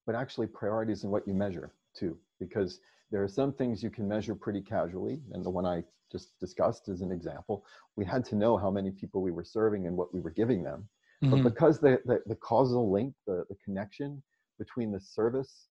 but 0.06 0.14
actually 0.14 0.46
priorities 0.46 1.04
in 1.04 1.10
what 1.10 1.26
you 1.26 1.34
measure 1.34 1.72
too. 1.94 2.18
Because 2.38 2.80
there 3.10 3.22
are 3.22 3.28
some 3.28 3.52
things 3.52 3.82
you 3.82 3.90
can 3.90 4.06
measure 4.06 4.34
pretty 4.34 4.60
casually. 4.60 5.20
And 5.32 5.44
the 5.44 5.50
one 5.50 5.64
I 5.64 5.82
just 6.10 6.38
discussed 6.38 6.88
as 6.88 7.00
an 7.00 7.12
example. 7.12 7.64
We 7.96 8.04
had 8.04 8.24
to 8.26 8.36
know 8.36 8.56
how 8.56 8.70
many 8.70 8.90
people 8.90 9.22
we 9.22 9.32
were 9.32 9.44
serving 9.44 9.86
and 9.86 9.96
what 9.96 10.12
we 10.14 10.20
were 10.20 10.30
giving 10.30 10.62
them. 10.62 10.88
But 11.22 11.40
Mhm. 11.40 11.44
because 11.44 11.80
the, 11.80 12.00
the, 12.04 12.22
the 12.26 12.36
causal 12.36 12.90
link, 12.90 13.14
the, 13.26 13.44
the 13.48 13.56
connection 13.64 14.22
between 14.58 14.92
the 14.92 15.00
service 15.00 15.68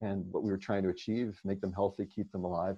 and 0.00 0.30
what 0.32 0.42
we 0.42 0.50
were 0.50 0.58
trying 0.58 0.82
to 0.82 0.90
achieve, 0.90 1.40
make 1.44 1.60
them 1.60 1.72
healthy, 1.72 2.06
keep 2.06 2.30
them 2.32 2.44
alive, 2.44 2.76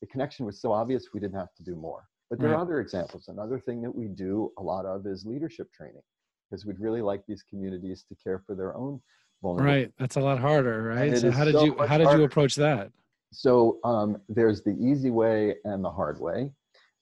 the 0.00 0.06
connection 0.06 0.44
was 0.44 0.60
so 0.60 0.72
obvious 0.72 1.08
we 1.14 1.20
didn't 1.20 1.36
have 1.36 1.54
to 1.54 1.62
do 1.62 1.74
more. 1.74 2.06
But 2.28 2.38
there 2.38 2.50
Right. 2.50 2.56
are 2.56 2.60
other 2.60 2.80
examples. 2.80 3.28
Another 3.28 3.58
thing 3.58 3.80
that 3.82 3.94
we 3.94 4.08
do 4.08 4.52
a 4.58 4.62
lot 4.62 4.84
of 4.84 5.06
is 5.06 5.24
leadership 5.24 5.72
training, 5.72 6.02
because 6.50 6.66
we'd 6.66 6.80
really 6.80 7.02
like 7.02 7.24
these 7.26 7.42
communities 7.42 8.04
to 8.08 8.14
care 8.16 8.38
for 8.40 8.54
their 8.54 8.76
own 8.76 9.00
vulnerable. 9.42 9.72
Right. 9.72 9.92
That's 9.98 10.16
a 10.16 10.20
lot 10.20 10.38
harder, 10.38 10.82
right? 10.82 11.16
So 11.16 11.30
how 11.30 11.44
did 11.44 11.52
so 11.54 11.64
you 11.64 11.86
how 11.86 11.98
did 11.98 12.10
you 12.10 12.24
approach 12.24 12.56
that? 12.56 12.92
So 13.36 13.78
um, 13.84 14.18
there's 14.30 14.62
the 14.62 14.74
easy 14.80 15.10
way 15.10 15.56
and 15.64 15.84
the 15.84 15.90
hard 15.90 16.18
way, 16.18 16.50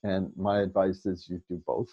and 0.03 0.33
my 0.35 0.59
advice 0.59 1.05
is 1.05 1.29
you 1.29 1.41
do 1.49 1.61
both. 1.65 1.87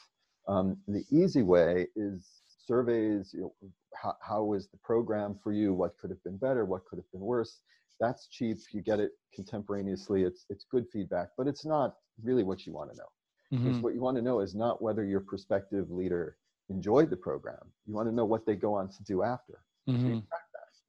Um, 0.48 0.76
the 0.88 1.04
easy 1.12 1.42
way 1.42 1.86
is 1.94 2.42
surveys. 2.66 3.32
You 3.32 3.42
know, 3.42 3.54
how, 3.94 4.16
how 4.20 4.42
was 4.42 4.66
the 4.66 4.78
program 4.78 5.38
for 5.44 5.52
you? 5.52 5.72
What 5.72 5.96
could 5.96 6.10
have 6.10 6.22
been 6.24 6.38
better? 6.38 6.64
What 6.64 6.84
could 6.86 6.96
have 6.98 7.08
been 7.12 7.20
worse? 7.20 7.60
That's 8.00 8.26
cheap. 8.26 8.58
You 8.72 8.82
get 8.82 8.98
it 8.98 9.12
contemporaneously. 9.32 10.24
It's 10.24 10.44
it's 10.50 10.64
good 10.68 10.86
feedback, 10.92 11.28
but 11.38 11.46
it's 11.46 11.64
not 11.64 11.94
really 12.20 12.42
what 12.42 12.66
you 12.66 12.72
want 12.72 12.90
to 12.90 12.96
know. 12.96 13.10
Because 13.52 13.78
Mhm. 13.78 13.82
what 13.82 13.94
you 13.94 14.00
want 14.00 14.16
to 14.16 14.22
know 14.22 14.40
is 14.40 14.56
not 14.56 14.82
whether 14.82 15.04
your 15.04 15.20
prospective 15.20 15.88
leader 15.88 16.36
enjoyed 16.68 17.10
the 17.10 17.16
program. 17.16 17.64
You 17.86 17.94
want 17.94 18.08
to 18.08 18.14
know 18.14 18.24
what 18.24 18.44
they 18.44 18.56
go 18.56 18.74
on 18.74 18.88
to 18.88 19.04
do 19.04 19.22
after. 19.22 19.62
So 19.86 20.22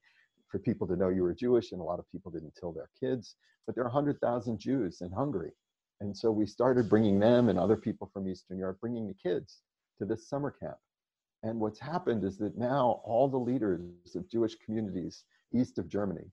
for 0.49 0.59
people 0.59 0.87
to 0.88 0.97
know 0.97 1.11
you 1.11 1.23
were 1.23 1.35
Jewish, 1.35 1.71
and 1.71 1.81
a 1.81 1.85
lot 1.85 2.01
of 2.01 2.11
people 2.11 2.33
didn't 2.33 2.57
tell 2.57 2.73
their 2.73 2.90
kids. 2.99 3.37
But 3.66 3.77
there 3.77 3.85
are 3.85 3.95
100,000 3.95 4.59
Jews 4.59 5.01
in 5.01 5.12
Hungary. 5.12 5.53
And 6.01 6.16
so 6.16 6.33
we 6.33 6.47
started 6.47 6.88
bringing 6.88 7.21
them 7.21 7.49
and 7.49 7.59
other 7.59 7.77
people 7.77 8.11
from 8.12 8.29
Eastern 8.29 8.59
Europe, 8.59 8.81
bringing 8.81 9.07
the 9.07 9.14
kids 9.14 9.62
to 9.99 10.05
this 10.05 10.29
summer 10.29 10.51
camp. 10.51 10.79
And 11.43 11.61
what's 11.61 11.79
happened 11.79 12.25
is 12.25 12.37
that 12.38 12.59
now 12.59 13.01
all 13.05 13.29
the 13.29 13.38
leaders 13.38 14.16
of 14.16 14.29
Jewish 14.29 14.57
communities 14.64 15.25
east 15.55 15.79
of 15.79 15.88
Germany, 15.88 16.27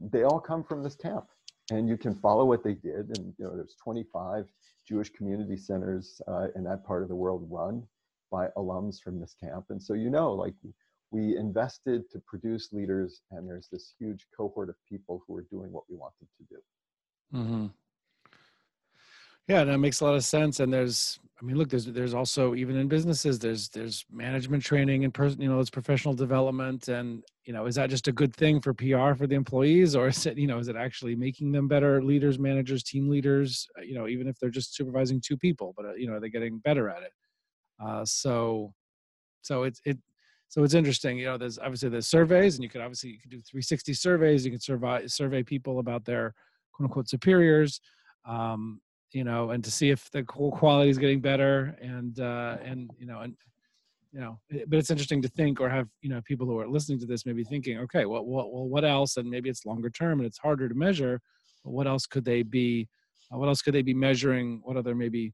they 0.00 0.24
all 0.24 0.40
come 0.40 0.62
from 0.62 0.82
this 0.82 0.96
camp. 0.96 1.26
And 1.70 1.88
you 1.88 1.96
can 1.96 2.14
follow 2.14 2.44
what 2.44 2.62
they 2.62 2.74
did. 2.74 3.16
And 3.16 3.34
you 3.38 3.44
know, 3.44 3.56
there's 3.56 3.76
25 3.82 4.46
Jewish 4.86 5.10
community 5.10 5.56
centers 5.56 6.20
uh, 6.28 6.48
in 6.54 6.62
that 6.64 6.84
part 6.84 7.02
of 7.02 7.08
the 7.08 7.16
world 7.16 7.46
run 7.50 7.82
by 8.30 8.48
alums 8.56 9.00
from 9.00 9.18
this 9.18 9.34
camp. 9.40 9.66
And 9.70 9.82
so 9.82 9.94
you 9.94 10.10
know, 10.10 10.32
like 10.32 10.54
we 11.10 11.36
invested 11.36 12.10
to 12.10 12.20
produce 12.26 12.72
leaders, 12.72 13.22
and 13.30 13.48
there's 13.48 13.68
this 13.70 13.94
huge 13.98 14.26
cohort 14.36 14.68
of 14.68 14.74
people 14.88 15.22
who 15.26 15.36
are 15.36 15.46
doing 15.50 15.72
what 15.72 15.84
we 15.88 15.96
want 15.96 16.12
them 16.18 16.28
to 16.38 16.54
do. 16.54 17.38
Mm-hmm. 17.38 17.66
Yeah, 19.48 19.62
that 19.62 19.78
makes 19.78 20.00
a 20.00 20.04
lot 20.04 20.14
of 20.14 20.24
sense. 20.24 20.58
And 20.58 20.72
there's, 20.72 21.20
I 21.40 21.44
mean, 21.44 21.56
look, 21.56 21.68
there's 21.68 21.86
there's 21.86 22.14
also 22.14 22.56
even 22.56 22.76
in 22.76 22.88
businesses, 22.88 23.38
there's 23.38 23.68
there's 23.68 24.04
management 24.10 24.64
training 24.64 25.04
and 25.04 25.14
person, 25.14 25.40
you 25.40 25.48
know, 25.48 25.60
it's 25.60 25.70
professional 25.70 26.14
development. 26.14 26.88
And 26.88 27.22
you 27.44 27.52
know, 27.52 27.66
is 27.66 27.76
that 27.76 27.90
just 27.90 28.08
a 28.08 28.12
good 28.12 28.34
thing 28.34 28.60
for 28.60 28.74
PR 28.74 29.14
for 29.14 29.28
the 29.28 29.36
employees, 29.36 29.94
or 29.94 30.08
is 30.08 30.26
it, 30.26 30.36
you 30.36 30.48
know, 30.48 30.58
is 30.58 30.66
it 30.66 30.74
actually 30.74 31.14
making 31.14 31.52
them 31.52 31.68
better 31.68 32.02
leaders, 32.02 32.40
managers, 32.40 32.82
team 32.82 33.08
leaders? 33.08 33.68
Uh, 33.78 33.82
you 33.82 33.94
know, 33.94 34.08
even 34.08 34.26
if 34.26 34.36
they're 34.40 34.50
just 34.50 34.74
supervising 34.74 35.20
two 35.24 35.36
people, 35.36 35.72
but 35.76 35.86
uh, 35.86 35.94
you 35.94 36.08
know, 36.08 36.14
are 36.14 36.20
they 36.20 36.30
getting 36.30 36.58
better 36.58 36.88
at 36.88 37.02
it? 37.02 37.12
Uh, 37.80 38.04
so, 38.04 38.72
so 39.42 39.62
it's 39.62 39.80
it. 39.84 39.98
So 40.56 40.64
it's 40.64 40.72
interesting, 40.72 41.18
you 41.18 41.26
know. 41.26 41.36
There's 41.36 41.58
obviously 41.58 41.90
there's 41.90 42.06
surveys, 42.06 42.54
and 42.54 42.64
you 42.64 42.70
could 42.70 42.80
obviously 42.80 43.10
you 43.10 43.18
could 43.20 43.30
do 43.30 43.42
360 43.42 43.92
surveys. 43.92 44.42
You 44.42 44.50
can 44.50 44.58
survey 44.58 45.06
survey 45.06 45.42
people 45.42 45.80
about 45.80 46.06
their 46.06 46.32
quote 46.72 46.86
unquote 46.86 47.10
superiors. 47.10 47.78
Um, 48.24 48.80
you 49.12 49.22
know, 49.22 49.50
and 49.50 49.62
to 49.62 49.70
see 49.70 49.90
if 49.90 50.10
the 50.10 50.22
quality 50.22 50.88
is 50.88 50.96
getting 50.96 51.20
better 51.20 51.76
and, 51.80 52.18
uh, 52.18 52.56
and, 52.62 52.90
you 52.98 53.06
know, 53.06 53.20
and, 53.20 53.34
you 54.12 54.20
know, 54.20 54.38
eh, 54.52 54.64
but 54.66 54.78
it's 54.78 54.90
interesting 54.90 55.22
to 55.22 55.28
think 55.28 55.60
or 55.60 55.68
have, 55.68 55.88
you 56.02 56.10
know, 56.10 56.20
people 56.24 56.44
who 56.46 56.58
are 56.58 56.68
listening 56.68 56.98
to 56.98 57.06
this 57.06 57.24
maybe 57.24 57.44
thinking, 57.44 57.78
okay, 57.78 58.04
well, 58.04 58.26
well, 58.26 58.50
well 58.50 58.68
what 58.68 58.84
else? 58.84 59.16
And 59.16 59.30
maybe 59.30 59.48
it's 59.48 59.64
longer 59.64 59.88
term 59.88 60.18
and 60.18 60.26
it's 60.26 60.38
harder 60.38 60.68
to 60.68 60.74
measure, 60.74 61.20
but 61.64 61.70
what 61.70 61.86
else 61.86 62.04
could 62.06 62.24
they 62.24 62.42
be, 62.42 62.88
uh, 63.32 63.38
what 63.38 63.48
else 63.48 63.62
could 63.62 63.74
they 63.74 63.82
be 63.82 63.94
measuring? 63.94 64.60
What 64.64 64.76
other 64.76 64.94
maybe 64.94 65.32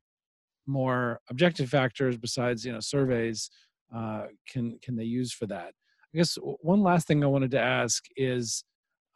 more 0.66 1.18
objective 1.30 1.70
factors 1.70 2.16
besides, 2.18 2.64
you 2.64 2.72
know, 2.72 2.80
surveys 2.80 3.50
uh, 3.94 4.26
can, 4.48 4.78
can 4.82 4.96
they 4.96 5.04
use 5.04 5.32
for 5.32 5.46
that? 5.46 5.72
I 6.14 6.18
guess 6.18 6.36
one 6.40 6.82
last 6.82 7.06
thing 7.06 7.24
I 7.24 7.28
wanted 7.28 7.50
to 7.52 7.60
ask 7.60 8.04
is, 8.16 8.64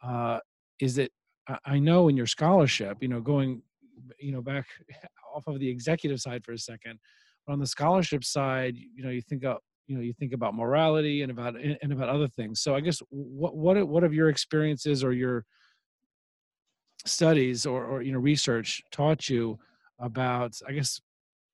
uh, 0.03 0.39
is 0.79 0.97
it, 0.97 1.11
I 1.65 1.79
know 1.79 2.09
in 2.09 2.17
your 2.17 2.25
scholarship, 2.25 2.97
you 3.01 3.07
know, 3.07 3.21
going 3.21 3.61
you 4.19 4.31
know 4.31 4.41
back 4.41 4.65
off 5.35 5.47
of 5.47 5.59
the 5.59 5.69
executive 5.69 6.19
side 6.19 6.43
for 6.43 6.53
a 6.53 6.57
second 6.57 6.99
but 7.45 7.53
on 7.53 7.59
the 7.59 7.67
scholarship 7.67 8.23
side 8.23 8.75
you 8.75 9.03
know 9.03 9.09
you 9.09 9.21
think 9.21 9.43
of 9.43 9.57
you 9.87 9.95
know 9.95 10.01
you 10.01 10.13
think 10.13 10.33
about 10.33 10.53
morality 10.53 11.21
and 11.21 11.31
about 11.31 11.55
and 11.55 11.91
about 11.91 12.09
other 12.09 12.27
things 12.27 12.61
so 12.61 12.75
i 12.75 12.79
guess 12.79 13.01
what 13.09 13.55
what 13.55 13.87
what 13.87 14.03
have 14.03 14.13
your 14.13 14.29
experiences 14.29 15.03
or 15.03 15.13
your 15.13 15.45
studies 17.05 17.65
or 17.65 17.85
or 17.85 18.01
you 18.01 18.11
know 18.11 18.19
research 18.19 18.81
taught 18.91 19.29
you 19.29 19.57
about 19.99 20.53
i 20.67 20.71
guess 20.71 20.99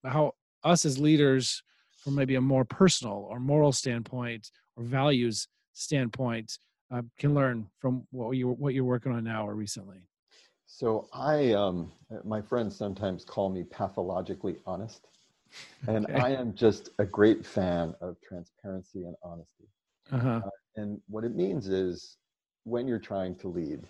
how 0.03 0.31
us 0.63 0.85
as 0.85 0.97
leaders 0.97 1.61
from 2.03 2.15
maybe 2.15 2.35
a 2.35 2.41
more 2.41 2.65
personal 2.65 3.27
or 3.29 3.39
moral 3.39 3.71
standpoint 3.71 4.51
or 4.75 4.83
values 4.83 5.47
standpoint 5.73 6.57
uh, 6.91 7.01
can 7.17 7.33
learn 7.33 7.67
from 7.79 8.05
what 8.11 8.31
you 8.31 8.49
what 8.49 8.73
you're 8.73 8.83
working 8.83 9.11
on 9.11 9.23
now 9.23 9.47
or 9.47 9.55
recently 9.55 10.03
so 10.73 11.07
I, 11.13 11.51
um, 11.51 11.91
my 12.23 12.41
friends 12.41 12.75
sometimes 12.75 13.23
call 13.23 13.49
me 13.49 13.63
pathologically 13.63 14.57
honest, 14.65 15.07
and 15.87 16.05
okay. 16.05 16.15
I 16.15 16.29
am 16.31 16.55
just 16.55 16.89
a 16.97 17.05
great 17.05 17.45
fan 17.45 17.93
of 18.01 18.17
transparency 18.21 19.03
and 19.03 19.15
honesty. 19.21 19.69
Uh-huh. 20.11 20.41
Uh, 20.43 20.49
and 20.75 20.99
what 21.07 21.25
it 21.25 21.35
means 21.35 21.67
is, 21.67 22.17
when 22.63 22.87
you're 22.87 22.97
trying 22.97 23.35
to 23.35 23.49
lead, 23.49 23.81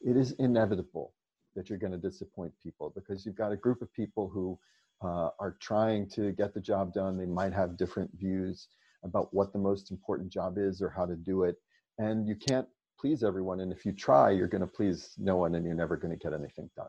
it 0.00 0.16
is 0.16 0.32
inevitable 0.32 1.14
that 1.54 1.68
you're 1.68 1.78
going 1.78 1.92
to 1.92 1.98
disappoint 1.98 2.52
people 2.60 2.90
because 2.94 3.24
you've 3.24 3.36
got 3.36 3.52
a 3.52 3.56
group 3.56 3.80
of 3.80 3.92
people 3.92 4.28
who 4.28 4.58
uh, 5.04 5.30
are 5.38 5.56
trying 5.60 6.08
to 6.10 6.32
get 6.32 6.54
the 6.54 6.60
job 6.60 6.92
done. 6.92 7.16
They 7.16 7.26
might 7.26 7.52
have 7.52 7.76
different 7.76 8.10
views 8.18 8.68
about 9.04 9.32
what 9.32 9.52
the 9.52 9.58
most 9.58 9.90
important 9.90 10.32
job 10.32 10.58
is 10.58 10.80
or 10.80 10.88
how 10.90 11.06
to 11.06 11.16
do 11.16 11.44
it, 11.44 11.56
and 11.98 12.26
you 12.26 12.36
can't 12.36 12.66
please 13.02 13.24
everyone. 13.24 13.60
And 13.60 13.72
if 13.72 13.84
you 13.84 13.92
try, 13.92 14.30
you're 14.30 14.48
going 14.48 14.60
to 14.60 14.66
please 14.66 15.14
no 15.18 15.36
one 15.36 15.56
and 15.56 15.66
you're 15.66 15.74
never 15.74 15.96
going 15.96 16.16
to 16.16 16.22
get 16.22 16.32
anything 16.32 16.70
done. 16.76 16.88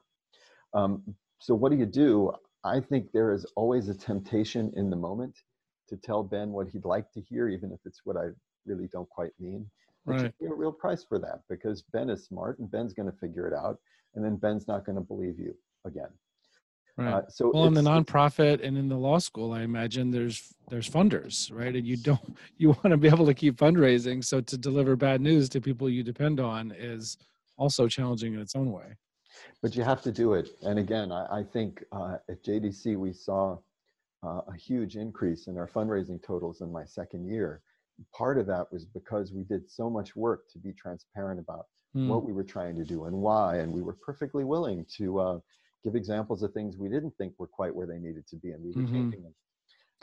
Um, 0.73 1.15
so, 1.39 1.55
what 1.55 1.71
do 1.71 1.77
you 1.77 1.85
do? 1.85 2.31
I 2.63 2.79
think 2.79 3.11
there 3.11 3.33
is 3.33 3.45
always 3.55 3.89
a 3.89 3.95
temptation 3.95 4.71
in 4.75 4.89
the 4.89 4.95
moment 4.95 5.35
to 5.89 5.97
tell 5.97 6.23
Ben 6.23 6.51
what 6.51 6.69
he'd 6.69 6.85
like 6.85 7.11
to 7.11 7.21
hear, 7.21 7.49
even 7.49 7.71
if 7.71 7.79
it's 7.85 8.01
what 8.05 8.15
I 8.15 8.27
really 8.65 8.87
don't 8.91 9.09
quite 9.09 9.31
mean. 9.39 9.69
But 10.05 10.13
right. 10.13 10.23
you 10.39 10.47
pay 10.47 10.51
a 10.51 10.55
real 10.55 10.71
price 10.71 11.03
for 11.03 11.19
that 11.19 11.41
because 11.49 11.83
Ben 11.91 12.09
is 12.09 12.25
smart 12.25 12.59
and 12.59 12.71
Ben's 12.71 12.93
going 12.93 13.11
to 13.11 13.17
figure 13.17 13.47
it 13.47 13.53
out, 13.53 13.79
and 14.15 14.23
then 14.23 14.37
Ben's 14.37 14.67
not 14.67 14.85
going 14.85 14.95
to 14.95 15.01
believe 15.01 15.39
you 15.39 15.55
again. 15.85 16.09
Right. 16.95 17.13
Uh, 17.13 17.21
so 17.27 17.51
well, 17.51 17.65
in 17.65 17.73
the 17.73 17.81
nonprofit 17.81 18.63
and 18.63 18.77
in 18.77 18.87
the 18.87 18.95
law 18.95 19.17
school, 19.17 19.51
I 19.51 19.61
imagine 19.61 20.11
there's 20.11 20.53
there's 20.69 20.87
funders, 20.87 21.51
right? 21.51 21.75
And 21.75 21.87
you 21.87 21.97
don't 21.97 22.37
you 22.57 22.69
want 22.69 22.91
to 22.91 22.97
be 22.97 23.07
able 23.07 23.25
to 23.25 23.33
keep 23.33 23.57
fundraising. 23.57 24.23
So 24.23 24.41
to 24.41 24.57
deliver 24.57 24.95
bad 24.95 25.19
news 25.19 25.49
to 25.49 25.61
people 25.61 25.89
you 25.89 26.03
depend 26.03 26.39
on 26.39 26.71
is 26.71 27.17
also 27.57 27.87
challenging 27.87 28.33
in 28.33 28.39
its 28.39 28.55
own 28.55 28.71
way. 28.71 28.95
But 29.61 29.75
you 29.75 29.83
have 29.83 30.03
to 30.03 30.11
do 30.11 30.33
it. 30.33 30.49
And 30.61 30.77
again, 30.77 31.11
I, 31.11 31.39
I 31.39 31.43
think 31.43 31.83
uh, 31.91 32.17
at 32.29 32.43
JDC 32.43 32.95
we 32.97 33.11
saw 33.11 33.57
uh, 34.23 34.41
a 34.47 34.55
huge 34.55 34.95
increase 34.95 35.47
in 35.47 35.57
our 35.57 35.67
fundraising 35.67 36.21
totals 36.23 36.61
in 36.61 36.71
my 36.71 36.85
second 36.85 37.25
year. 37.25 37.61
Part 38.15 38.37
of 38.37 38.45
that 38.47 38.71
was 38.71 38.85
because 38.85 39.31
we 39.31 39.43
did 39.43 39.69
so 39.69 39.89
much 39.89 40.15
work 40.15 40.43
to 40.51 40.59
be 40.59 40.73
transparent 40.73 41.39
about 41.39 41.65
mm. 41.95 42.07
what 42.07 42.23
we 42.23 42.33
were 42.33 42.43
trying 42.43 42.75
to 42.75 42.83
do 42.83 43.05
and 43.05 43.15
why, 43.15 43.57
and 43.57 43.71
we 43.71 43.81
were 43.81 43.97
perfectly 44.05 44.43
willing 44.43 44.85
to 44.97 45.19
uh, 45.19 45.39
give 45.83 45.95
examples 45.95 46.43
of 46.43 46.53
things 46.53 46.77
we 46.77 46.89
didn't 46.89 47.13
think 47.17 47.33
were 47.37 47.47
quite 47.47 47.75
where 47.75 47.87
they 47.87 47.97
needed 47.97 48.25
to 48.27 48.35
be, 48.37 48.51
and 48.51 48.63
we 48.63 48.71
were 48.71 48.81
mm-hmm. 48.81 48.93
changing 48.93 49.23
them. 49.23 49.33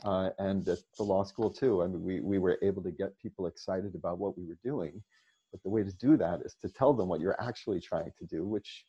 Uh, 0.03 0.29
and 0.39 0.67
at 0.67 0.79
the 0.97 1.03
law 1.03 1.23
school 1.23 1.49
too. 1.49 1.83
I 1.83 1.87
mean, 1.87 2.03
we, 2.03 2.21
we 2.21 2.39
were 2.39 2.57
able 2.63 2.81
to 2.83 2.91
get 2.91 3.17
people 3.19 3.45
excited 3.45 3.93
about 3.93 4.17
what 4.17 4.37
we 4.37 4.45
were 4.45 4.57
doing. 4.63 5.01
But 5.51 5.61
the 5.63 5.69
way 5.69 5.83
to 5.83 5.91
do 5.91 6.17
that 6.17 6.41
is 6.43 6.55
to 6.61 6.69
tell 6.69 6.93
them 6.93 7.07
what 7.07 7.19
you're 7.19 7.39
actually 7.41 7.81
trying 7.81 8.11
to 8.17 8.25
do, 8.25 8.45
which 8.45 8.85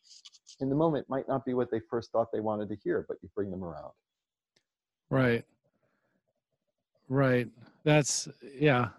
in 0.59 0.69
the 0.69 0.75
moment 0.75 1.09
might 1.09 1.27
not 1.27 1.45
be 1.45 1.53
what 1.53 1.69
they 1.69 1.81
first 1.89 2.11
thought 2.11 2.31
they 2.31 2.39
wanted 2.39 2.69
to 2.69 2.75
hear, 2.75 3.05
but 3.07 3.17
you 3.21 3.29
bring 3.35 3.51
them 3.51 3.63
around. 3.63 3.91
Right. 5.09 5.43
Right. 7.09 7.47
That's 7.83 8.29
yeah. 8.57 8.89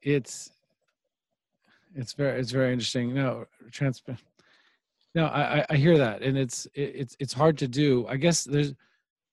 It's 0.00 0.50
it's 1.94 2.14
very 2.14 2.40
it's 2.40 2.50
very 2.50 2.72
interesting. 2.72 3.14
No, 3.14 3.46
transparent 3.70 4.22
no, 5.14 5.26
I, 5.26 5.64
I 5.68 5.76
hear 5.76 5.98
that, 5.98 6.22
and 6.22 6.38
it's 6.38 6.66
it's 6.74 7.16
it's 7.20 7.32
hard 7.32 7.58
to 7.58 7.68
do. 7.68 8.06
I 8.08 8.16
guess 8.16 8.44
there's, 8.44 8.68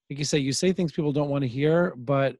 like 0.10 0.20
you 0.20 0.26
say, 0.26 0.38
you 0.38 0.52
say 0.52 0.74
things 0.74 0.92
people 0.92 1.14
don't 1.14 1.30
want 1.30 1.44
to 1.44 1.48
hear, 1.48 1.94
but 1.96 2.36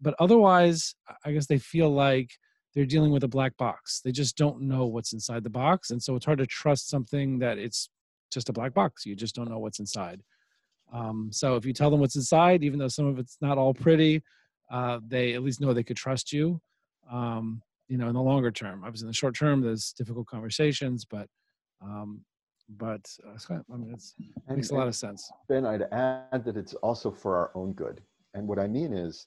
but 0.00 0.14
otherwise, 0.18 0.94
I 1.24 1.32
guess 1.32 1.46
they 1.46 1.58
feel 1.58 1.90
like 1.90 2.30
they're 2.74 2.84
dealing 2.84 3.12
with 3.12 3.24
a 3.24 3.28
black 3.28 3.56
box. 3.56 4.00
They 4.04 4.12
just 4.12 4.36
don't 4.36 4.62
know 4.62 4.86
what's 4.86 5.14
inside 5.14 5.42
the 5.42 5.50
box, 5.50 5.90
and 5.90 6.02
so 6.02 6.16
it's 6.16 6.26
hard 6.26 6.38
to 6.38 6.46
trust 6.46 6.90
something 6.90 7.38
that 7.38 7.58
it's 7.58 7.88
just 8.30 8.50
a 8.50 8.52
black 8.52 8.74
box. 8.74 9.06
You 9.06 9.16
just 9.16 9.34
don't 9.34 9.50
know 9.50 9.58
what's 9.58 9.78
inside. 9.78 10.22
Um, 10.92 11.30
so 11.32 11.56
if 11.56 11.64
you 11.64 11.72
tell 11.72 11.90
them 11.90 12.00
what's 12.00 12.16
inside, 12.16 12.62
even 12.62 12.78
though 12.78 12.88
some 12.88 13.06
of 13.06 13.18
it's 13.18 13.38
not 13.40 13.56
all 13.56 13.72
pretty, 13.72 14.22
uh, 14.70 15.00
they 15.06 15.32
at 15.32 15.42
least 15.42 15.60
know 15.60 15.72
they 15.72 15.82
could 15.82 15.96
trust 15.96 16.32
you. 16.32 16.60
Um, 17.10 17.62
you 17.88 17.96
know, 17.96 18.08
in 18.08 18.14
the 18.14 18.22
longer 18.22 18.50
term, 18.50 18.82
obviously 18.84 19.06
in 19.06 19.10
the 19.10 19.14
short 19.14 19.34
term, 19.34 19.62
there's 19.62 19.92
difficult 19.92 20.26
conversations, 20.26 21.04
but 21.04 21.26
um, 21.82 22.22
but 22.78 23.08
uh, 23.26 23.54
I 23.72 23.76
mean, 23.76 23.94
it 23.94 24.54
makes 24.54 24.70
a 24.70 24.74
lot 24.74 24.88
of 24.88 24.94
sense. 24.94 25.30
Ben, 25.48 25.66
I'd 25.66 25.82
add 25.92 26.44
that 26.44 26.56
it's 26.56 26.74
also 26.74 27.10
for 27.10 27.36
our 27.36 27.50
own 27.54 27.72
good. 27.72 28.00
And 28.34 28.46
what 28.46 28.58
I 28.58 28.66
mean 28.66 28.92
is, 28.92 29.26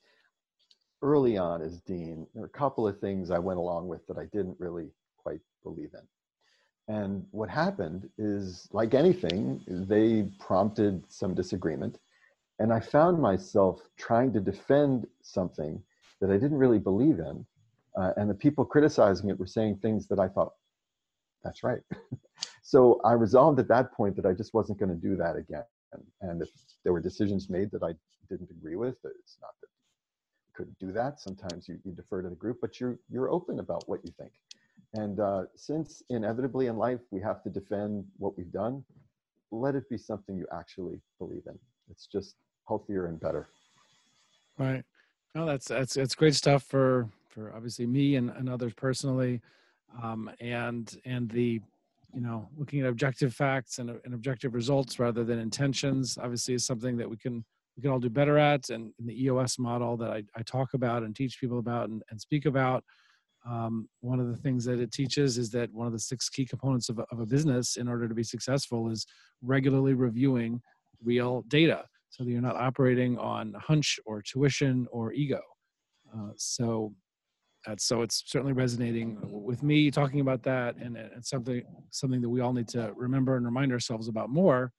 early 1.02 1.38
on 1.38 1.62
as 1.62 1.82
dean, 1.82 2.26
there 2.34 2.42
were 2.42 2.48
a 2.48 2.58
couple 2.58 2.88
of 2.88 3.00
things 3.00 3.30
I 3.30 3.40
went 3.40 3.60
along 3.60 3.88
with 3.88 4.06
that 4.08 4.18
I 4.18 4.26
didn't 4.26 4.60
really 4.60 4.90
quite 5.18 5.42
believe 5.64 5.92
in. 5.94 6.94
And 6.94 7.26
what 7.32 7.50
happened 7.50 8.10
is, 8.18 8.68
like 8.72 8.94
anything, 8.94 9.62
they 9.68 10.30
prompted 10.40 11.04
some 11.12 11.34
disagreement. 11.34 12.00
And 12.60 12.72
I 12.72 12.80
found 12.80 13.20
myself 13.20 13.82
trying 13.98 14.32
to 14.34 14.40
defend 14.40 15.08
something 15.22 15.82
that 16.22 16.30
I 16.30 16.38
didn't 16.38 16.58
really 16.58 16.80
believe 16.80 17.20
in. 17.20 17.46
Uh, 17.98 18.12
and 18.18 18.30
the 18.30 18.36
people 18.36 18.66
criticizing 18.66 19.30
it 19.30 19.40
were 19.40 19.48
saying 19.48 19.78
things 19.78 20.08
that 20.08 20.20
I 20.20 20.28
thought, 20.28 20.54
that's 21.44 21.64
right. 21.64 21.82
so 22.68 23.00
I 23.06 23.14
resolved 23.14 23.60
at 23.60 23.68
that 23.68 23.94
point 23.94 24.16
that 24.16 24.26
I 24.26 24.34
just 24.34 24.56
wasn't 24.56 24.80
going 24.80 24.90
to 24.90 24.96
do 24.96 25.16
that 25.18 25.36
again. 25.36 25.66
And 26.22 26.42
if 26.42 26.50
there 26.84 26.94
were 26.94 27.00
decisions 27.00 27.48
made 27.48 27.70
that 27.70 27.84
I 27.84 27.94
didn't 28.28 28.50
agree 28.50 28.76
with, 28.76 28.96
it's 29.06 29.38
not 29.40 29.52
that 29.62 29.68
you 30.48 30.54
couldn't 30.56 30.80
do 30.80 30.92
that. 30.94 31.20
Sometimes 31.20 31.70
you, 31.70 31.78
you 31.86 31.92
defer 31.92 32.24
to 32.24 32.30
the 32.30 32.36
group, 32.36 32.58
but 32.62 32.80
you're 32.80 32.98
you're 33.08 33.30
open 33.30 33.60
about 33.60 33.88
what 33.88 34.04
you 34.04 34.12
think. 34.20 34.32
And 34.96 35.20
uh, 35.20 35.44
since 35.56 36.02
inevitably 36.10 36.66
in 36.66 36.76
life 36.76 37.02
we 37.12 37.22
have 37.22 37.44
to 37.44 37.52
defend 37.52 38.04
what 38.18 38.36
we've 38.36 38.52
done, 38.52 38.84
let 39.52 39.76
it 39.76 39.88
be 39.88 39.98
something 40.00 40.36
you 40.36 40.48
actually 40.52 41.00
believe 41.20 41.44
in. 41.46 41.60
It's 41.92 42.08
just 42.08 42.34
healthier 42.68 43.06
and 43.06 43.20
better. 43.20 43.48
Right. 44.58 44.84
No, 45.36 45.46
that's 45.46 45.68
that's 45.68 45.94
that's 45.94 46.16
great 46.16 46.34
stuff 46.34 46.64
for 46.64 47.10
for 47.30 47.54
obviously 47.56 47.86
me 47.86 48.16
and, 48.16 48.32
and 48.32 48.50
others 48.50 48.74
personally, 48.74 49.42
um, 50.02 50.32
and 50.40 51.00
and 51.06 51.30
the 51.30 51.62
you 52.16 52.22
know 52.22 52.50
looking 52.58 52.80
at 52.80 52.88
objective 52.88 53.36
facts 53.36 53.80
and, 53.80 53.90
and 54.06 54.14
objective 54.14 54.56
results 54.56 54.98
rather 55.00 55.24
than 55.24 55.38
intentions 55.38 56.18
obviously 56.22 56.54
is 56.54 56.66
something 56.66 56.96
that 56.98 57.10
we 57.10 57.18
can 57.18 57.44
we 57.76 57.82
can 57.82 57.92
all 57.92 58.00
do 58.00 58.10
better 58.10 58.38
at. 58.38 58.70
And 58.70 58.94
in 59.00 59.06
the 59.06 59.24
eos 59.24 59.60
model 59.60 59.98
that 59.98 60.12
i, 60.12 60.24
I 60.36 60.42
talk 60.44 60.74
about 60.74 61.04
and 61.04 61.16
teach 61.16 61.40
people 61.40 61.60
about 61.60 61.90
and, 61.90 62.02
and 62.10 62.20
speak 62.20 62.46
about 62.46 62.84
um, 63.46 63.88
one 64.00 64.20
of 64.20 64.28
the 64.28 64.38
things 64.38 64.66
that 64.66 64.80
it 64.80 64.92
teaches 64.92 65.38
is 65.38 65.52
that 65.52 65.72
one 65.72 65.86
of 65.86 65.94
the 65.94 66.00
six 66.00 66.30
key 66.30 66.46
components 66.46 66.90
of 66.90 67.00
of 67.12 67.20
a 67.20 67.26
business 67.26 67.76
in 67.76 67.88
order 67.88 68.08
to 68.08 68.16
be 68.16 68.24
successful 68.24 68.90
is 68.90 69.06
regularly 69.42 69.94
reviewing 69.94 70.62
real 71.04 71.44
data. 71.50 71.84
So 72.10 72.24
that 72.24 72.32
you're 72.32 72.42
not 72.42 72.56
operating 72.56 73.18
on 73.18 73.54
hunch 73.60 74.00
or 74.06 74.22
tuition 74.22 74.88
or 74.90 75.12
ego. 75.12 75.42
Uh, 76.16 76.30
so 76.38 76.94
Uh, 77.68 77.76
so 77.78 78.02
it's 78.02 78.24
certainly 78.26 78.54
resonating 78.54 79.18
with 79.24 79.64
me 79.64 79.90
talking 79.90 80.20
about 80.20 80.44
that 80.44 80.76
and, 80.78 80.98
and 80.98 81.26
something 81.26 81.64
something 81.90 82.22
that 82.22 82.30
we 82.30 82.42
all 82.42 82.54
need 82.54 82.68
to 82.68 82.92
remember 82.96 83.38
and 83.38 83.46
remind 83.46 83.72
ourselves 83.72 84.08
about 84.08 84.30
more. 84.30 84.72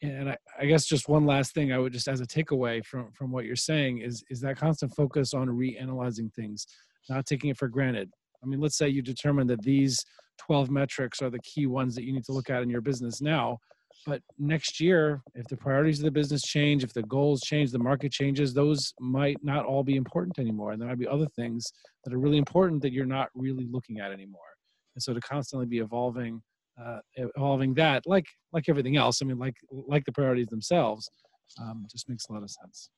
And 0.00 0.30
I, 0.30 0.36
I, 0.58 0.66
guess 0.66 0.86
just 0.86 1.08
one 1.08 1.26
last 1.26 1.54
thing 1.54 1.72
i 1.72 1.78
would 1.78 1.92
just 1.92 2.06
as 2.06 2.20
a 2.20 2.26
takeaway 2.26 2.84
from 2.84 3.10
from 3.12 3.32
what 3.32 3.44
you're 3.44 3.56
saying 3.56 3.98
is 3.98 4.22
is 4.30 4.40
that 4.42 4.56
constant 4.56 4.94
focus 4.94 5.34
on 5.34 5.48
reanalyzing 5.48 6.32
things 6.34 6.66
not 7.08 7.26
taking 7.26 7.50
it 7.50 7.58
for 7.58 7.68
granted. 7.68 8.08
I 8.42 8.46
mean 8.46 8.60
let's 8.60 8.78
say 8.78 8.88
you 8.88 9.02
determine 9.02 9.46
that 9.48 9.62
these 9.62 10.04
12 10.38 10.70
metrics 10.70 11.20
are 11.20 11.30
the 11.30 11.40
key 11.40 11.66
ones 11.66 11.94
that 11.96 12.04
you 12.04 12.12
need 12.12 12.24
to 12.24 12.32
look 12.32 12.48
at 12.48 12.62
in 12.62 12.70
your 12.70 12.80
business 12.80 13.20
now 13.20 13.58
but 14.08 14.22
next 14.38 14.80
year 14.80 15.22
if 15.34 15.46
the 15.48 15.56
priorities 15.56 15.98
of 15.98 16.04
the 16.04 16.10
business 16.10 16.42
change 16.42 16.82
if 16.82 16.92
the 16.94 17.02
goals 17.02 17.42
change 17.42 17.70
the 17.70 17.78
market 17.78 18.10
changes 18.10 18.54
those 18.54 18.94
might 18.98 19.36
not 19.42 19.66
all 19.66 19.84
be 19.84 19.96
important 19.96 20.38
anymore 20.38 20.72
and 20.72 20.80
there 20.80 20.88
might 20.88 20.98
be 20.98 21.06
other 21.06 21.28
things 21.36 21.70
that 22.04 22.14
are 22.14 22.18
really 22.18 22.38
important 22.38 22.80
that 22.80 22.92
you're 22.92 23.04
not 23.04 23.28
really 23.34 23.68
looking 23.70 24.00
at 24.00 24.10
anymore 24.10 24.40
and 24.96 25.02
so 25.02 25.12
to 25.12 25.20
constantly 25.20 25.66
be 25.66 25.78
evolving 25.78 26.40
uh, 26.82 27.00
evolving 27.16 27.74
that 27.74 28.02
like 28.06 28.26
like 28.52 28.68
everything 28.68 28.96
else 28.96 29.20
i 29.20 29.24
mean 29.26 29.38
like 29.38 29.56
like 29.70 30.04
the 30.06 30.12
priorities 30.12 30.46
themselves 30.46 31.10
um, 31.60 31.86
just 31.90 32.08
makes 32.08 32.24
a 32.28 32.32
lot 32.32 32.42
of 32.42 32.50
sense 32.50 32.90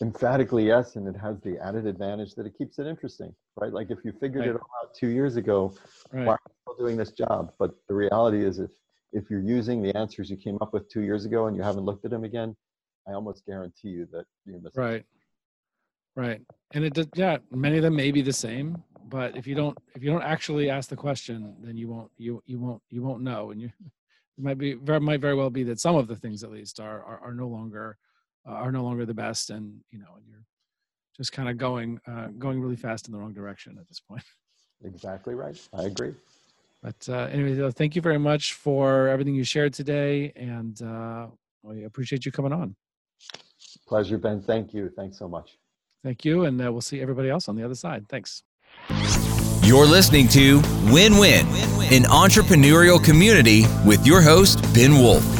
emphatically 0.00 0.66
yes 0.66 0.96
and 0.96 1.06
it 1.06 1.16
has 1.16 1.38
the 1.40 1.58
added 1.62 1.84
advantage 1.84 2.34
that 2.34 2.46
it 2.46 2.56
keeps 2.56 2.78
it 2.78 2.86
interesting 2.86 3.34
right 3.60 3.72
like 3.72 3.90
if 3.90 3.98
you 4.04 4.12
figured 4.12 4.46
right. 4.46 4.50
it 4.50 4.54
all 4.54 4.70
out 4.82 4.94
two 4.94 5.08
years 5.08 5.36
ago 5.36 5.74
right. 6.12 6.26
why 6.26 6.32
are 6.32 6.40
you 6.48 6.54
still 6.62 6.86
doing 6.86 6.96
this 6.96 7.10
job 7.10 7.52
but 7.58 7.72
the 7.88 7.94
reality 7.94 8.42
is 8.42 8.60
if 8.60 8.70
if 9.12 9.30
you're 9.30 9.40
using 9.40 9.82
the 9.82 9.96
answers 9.96 10.30
you 10.30 10.36
came 10.36 10.58
up 10.60 10.72
with 10.72 10.88
two 10.88 11.02
years 11.02 11.24
ago 11.24 11.46
and 11.46 11.56
you 11.56 11.62
haven't 11.62 11.84
looked 11.84 12.04
at 12.04 12.10
them 12.10 12.24
again, 12.24 12.56
I 13.08 13.12
almost 13.12 13.44
guarantee 13.46 13.88
you 13.88 14.06
that 14.12 14.24
you're 14.44 14.60
missing. 14.60 14.82
Right. 14.82 15.04
Right. 16.16 16.40
And 16.72 16.84
it 16.84 16.94
does, 16.94 17.08
yeah, 17.14 17.38
many 17.50 17.76
of 17.76 17.82
them 17.82 17.96
may 17.96 18.10
be 18.10 18.22
the 18.22 18.32
same, 18.32 18.82
but 19.08 19.36
if 19.36 19.46
you 19.46 19.54
don't, 19.54 19.76
if 19.94 20.02
you 20.02 20.10
don't 20.10 20.22
actually 20.22 20.68
ask 20.68 20.90
the 20.90 20.96
question, 20.96 21.54
then 21.62 21.76
you 21.76 21.88
won't, 21.88 22.10
you, 22.18 22.42
you 22.46 22.58
won't, 22.58 22.82
you 22.90 23.02
won't 23.02 23.22
know. 23.22 23.50
And 23.50 23.60
you, 23.60 23.70
it 24.38 24.44
might 24.44 24.58
be 24.58 24.74
very, 24.74 25.00
might 25.00 25.20
very 25.20 25.34
well 25.34 25.50
be 25.50 25.62
that 25.64 25.80
some 25.80 25.96
of 25.96 26.08
the 26.08 26.16
things 26.16 26.42
at 26.42 26.50
least 26.50 26.80
are, 26.80 27.02
are, 27.04 27.20
are 27.20 27.34
no 27.34 27.48
longer, 27.48 27.96
uh, 28.48 28.52
are 28.52 28.72
no 28.72 28.82
longer 28.82 29.06
the 29.06 29.14
best. 29.14 29.50
And, 29.50 29.80
you 29.90 29.98
know, 29.98 30.14
and 30.16 30.26
you're 30.28 30.44
just 31.16 31.32
kind 31.32 31.48
of 31.48 31.56
going, 31.56 32.00
uh, 32.06 32.28
going 32.38 32.60
really 32.60 32.76
fast 32.76 33.06
in 33.06 33.12
the 33.12 33.18
wrong 33.18 33.32
direction 33.32 33.76
at 33.80 33.88
this 33.88 34.00
point. 34.00 34.24
Exactly 34.84 35.34
right. 35.34 35.60
I 35.72 35.84
agree. 35.84 36.14
But 36.82 37.08
uh, 37.08 37.28
anyway, 37.30 37.70
thank 37.72 37.94
you 37.94 38.02
very 38.02 38.18
much 38.18 38.54
for 38.54 39.08
everything 39.08 39.34
you 39.34 39.44
shared 39.44 39.74
today, 39.74 40.32
and 40.34 40.80
uh, 40.80 41.26
we 41.62 41.84
appreciate 41.84 42.24
you 42.24 42.32
coming 42.32 42.52
on. 42.52 42.74
Pleasure, 43.86 44.16
Ben. 44.16 44.40
Thank 44.40 44.72
you. 44.72 44.90
Thanks 44.96 45.18
so 45.18 45.28
much. 45.28 45.58
Thank 46.02 46.24
you, 46.24 46.44
and 46.44 46.64
uh, 46.64 46.72
we'll 46.72 46.80
see 46.80 47.00
everybody 47.00 47.28
else 47.28 47.48
on 47.48 47.56
the 47.56 47.64
other 47.64 47.74
side. 47.74 48.08
Thanks. 48.08 48.42
You're 49.62 49.86
listening 49.86 50.26
to 50.28 50.62
Win 50.86 51.18
Win, 51.18 51.46
an 51.92 52.04
entrepreneurial 52.04 53.02
community 53.04 53.64
with 53.84 54.06
your 54.06 54.22
host, 54.22 54.62
Ben 54.74 54.94
Wolf. 54.94 55.39